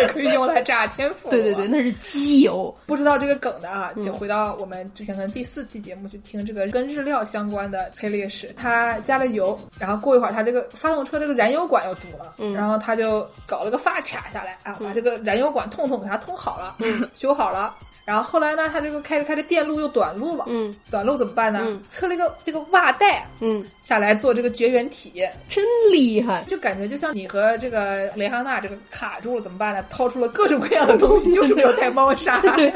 [0.01, 2.73] 也 可以用来炸天妇罗，对对对，那是机油。
[2.85, 8.53] 不知道这个梗的啊，嗯就回到我们之前可能第四期节目去听这个跟日料相关的黑历史。
[8.57, 16.77] 他加了油，然后过一会儿他这个发动车这个燃油管又堵了，嗯然后他就搞了个发卡下来啊，把这个燃油管通通给它通好了，
[17.13, 17.75] 修好了。
[18.03, 21.61] 然后后来呢，他这个开着开着电路又短路了，嗯短路怎么办呢？
[21.63, 26.43] 嗯测了一个这个袜带嗯，下来做这个绝缘体，真厉害。
[26.47, 29.85] 就感觉就像你和这个雷哈娜这个卡住了怎么办呢？
[29.89, 32.39] 掏出了各种各样的东西， 就是没有带猫砂。
[32.55, 32.73] 对，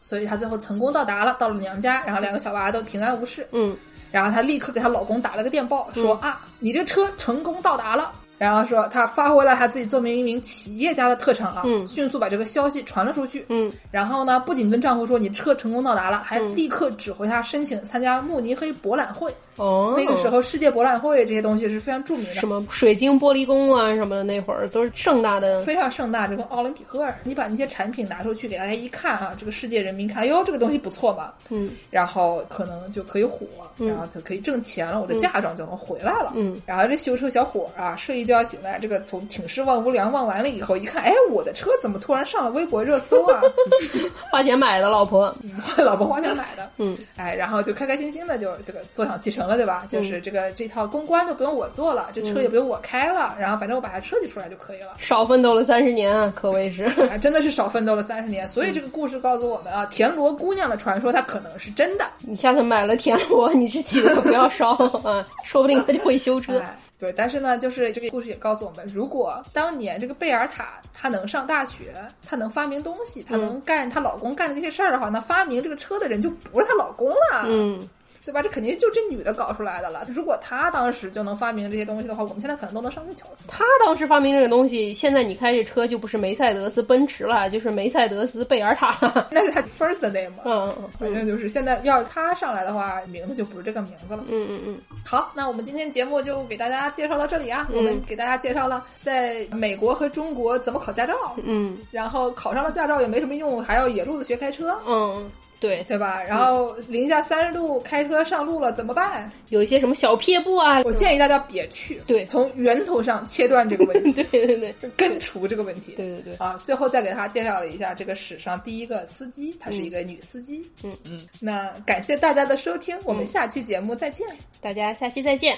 [0.00, 3.46] 所以她最后成功到达了，到了娘家，然后两个小娃都平安无事。
[3.52, 3.76] 嗯
[4.10, 8.12] 然后她立刻给她老公打了个电报，说、啊，你这车成功到达了。
[8.42, 13.46] 然后说她发挥了她自己作为一名企业家的特长啊，嗯迅速把这个消息传了出去。
[13.50, 19.32] 嗯然后呢，不仅跟丈夫说你车成功到达了，还立刻指挥他申请参加慕尼黑博览会。
[19.56, 25.62] 哦，那个时候世界博览会这些东西是非常著名的，什么水晶玻璃宫啊什么的，那会儿都是盛大的。
[25.62, 27.06] 非常盛大，就跟奥林匹克。
[27.22, 33.46] 你把那些产品拿出去给大家一看啊，这个世界人民看，哟，这个东西不错嘛，嗯然后可能就可以火，
[33.78, 36.32] 然后就可以挣钱了，我的嫁妆就能回来了。
[36.34, 43.42] 嗯，然后这修车小伙儿啊，睡一觉醒来，这个从挺尸望无良望完了以后，一看，哎，我的车怎么突然上了微博热搜啊？
[44.30, 45.34] 花钱买的老婆。
[45.76, 49.84] 老婆花钱买的，嗯，哎，然后就开开心心的就这个坐享其成了，对吧？
[49.88, 54.94] 就是这个这套公关都不用我做了，这车也不用我开了，然后反正我把它设计出来就可以了。
[54.98, 56.84] 少奋斗了三十年啊，可谓是。
[56.84, 62.06] 啊，真的是少奋斗了三十年，所以这个故事告诉我们啊，田螺姑娘的传说它可能是真的。
[62.20, 64.70] 你下次买了田螺，你这记得不要烧
[65.04, 66.58] 啊，说不定他就会修车。
[66.58, 71.94] 哎，对，但是呢，就是这个故事也告诉我们，如果当年这个贝尔塔她能上大学，
[72.24, 77.44] 她能发明东西，她能干她老公干的这些事儿的话，那发明这个车的人就不是她老公了。
[77.46, 77.80] 嗯，
[78.24, 78.40] 对吧？
[78.42, 80.06] 这肯定就这女的搞出来的了。
[80.08, 83.36] 如果她当时就能发明这些东西的话，我们现在可能都能上月球了。
[83.48, 89.28] 她当时发明这个东西，现在你开这车就不是梅赛德斯奔驰了，就是梅赛德斯贝尔塔了。
[89.30, 90.42] 那是她 first name 嘛。
[90.44, 94.24] 嗯嗯反正就是现在要是她上来的话，名字就不是这个名字了。
[94.28, 97.68] 嗯嗯嗯，好，那我们今天节目就给大家介绍到这里啊。
[97.72, 105.30] 我们给大家介绍了在美国和中国怎么考驾照，嗯然后考上了驾照也没什么用，还要野路子学开车，嗯，
[105.62, 106.20] 对，对吧？
[106.20, 109.30] 然后零下三十度开车上路了怎么办？
[109.50, 115.92] 有一些什么小撇步啊，我建议大家别去，对从源头上切断这个问题， 对对对根除这个问题。
[115.92, 120.68] 对对对，啊，最后再给大家介绍了一下这个史上第一个司机，她是一个女司机。
[120.82, 121.20] 嗯嗯。
[121.40, 124.26] 那感谢大家的收听，我们下期节目再见。
[124.60, 125.56] 大家下期再见。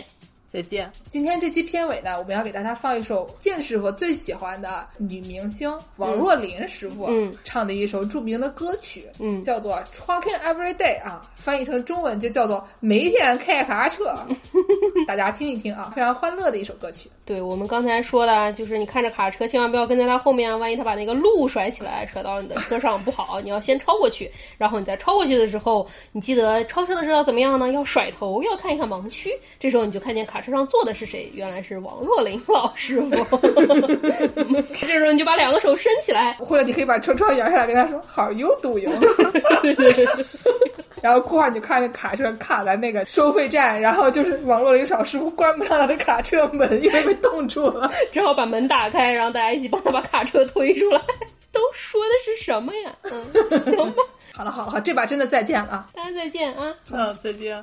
[0.54, 0.88] 再见。
[1.10, 14.14] 今天这期片尾呢，我们要给大家放一首见师傅最喜欢的女明星王若琳师傅、嗯唱的一首著名的歌曲，嗯叫做《Trucking Every Day》啊，翻译成中文就叫做每天开卡车。
[15.08, 17.10] 大家听一听啊，非常欢乐的一首歌曲。
[17.24, 23.40] 对我们刚才说的，就是你看着卡车，千万不要跟在他后面，万一他把那个路甩起来，甩到你的车上不好。
[23.40, 27.72] 你要先超过去，然后你在超过去的时候，你记得超车的时候要怎么样呢？
[27.72, 29.32] 要甩头，要看一看盲区。
[29.58, 33.38] 这时候你就看见卡车上坐的是谁，原来是王若琳老师傅。
[34.80, 38.92] 这时候你就把两个手伸起来，或者你可以把车窗摇下来，跟他说 “How you doing？”
[41.02, 47.90] 然后过会儿你就看那卡车卡在那个收费站，然后就是王若琳老师傅关不上他的卡车门，因为被冻住了。
[48.12, 51.00] 只好把门打开，然后大家一起帮他把卡车推出来。
[51.52, 52.92] 都说的是什么呀？
[53.02, 54.02] 嗯，行吧，
[54.34, 55.86] 好了好了好，这把真的再见了啊！
[55.94, 56.74] 大家再见啊。
[56.90, 57.62] 嗯，再见。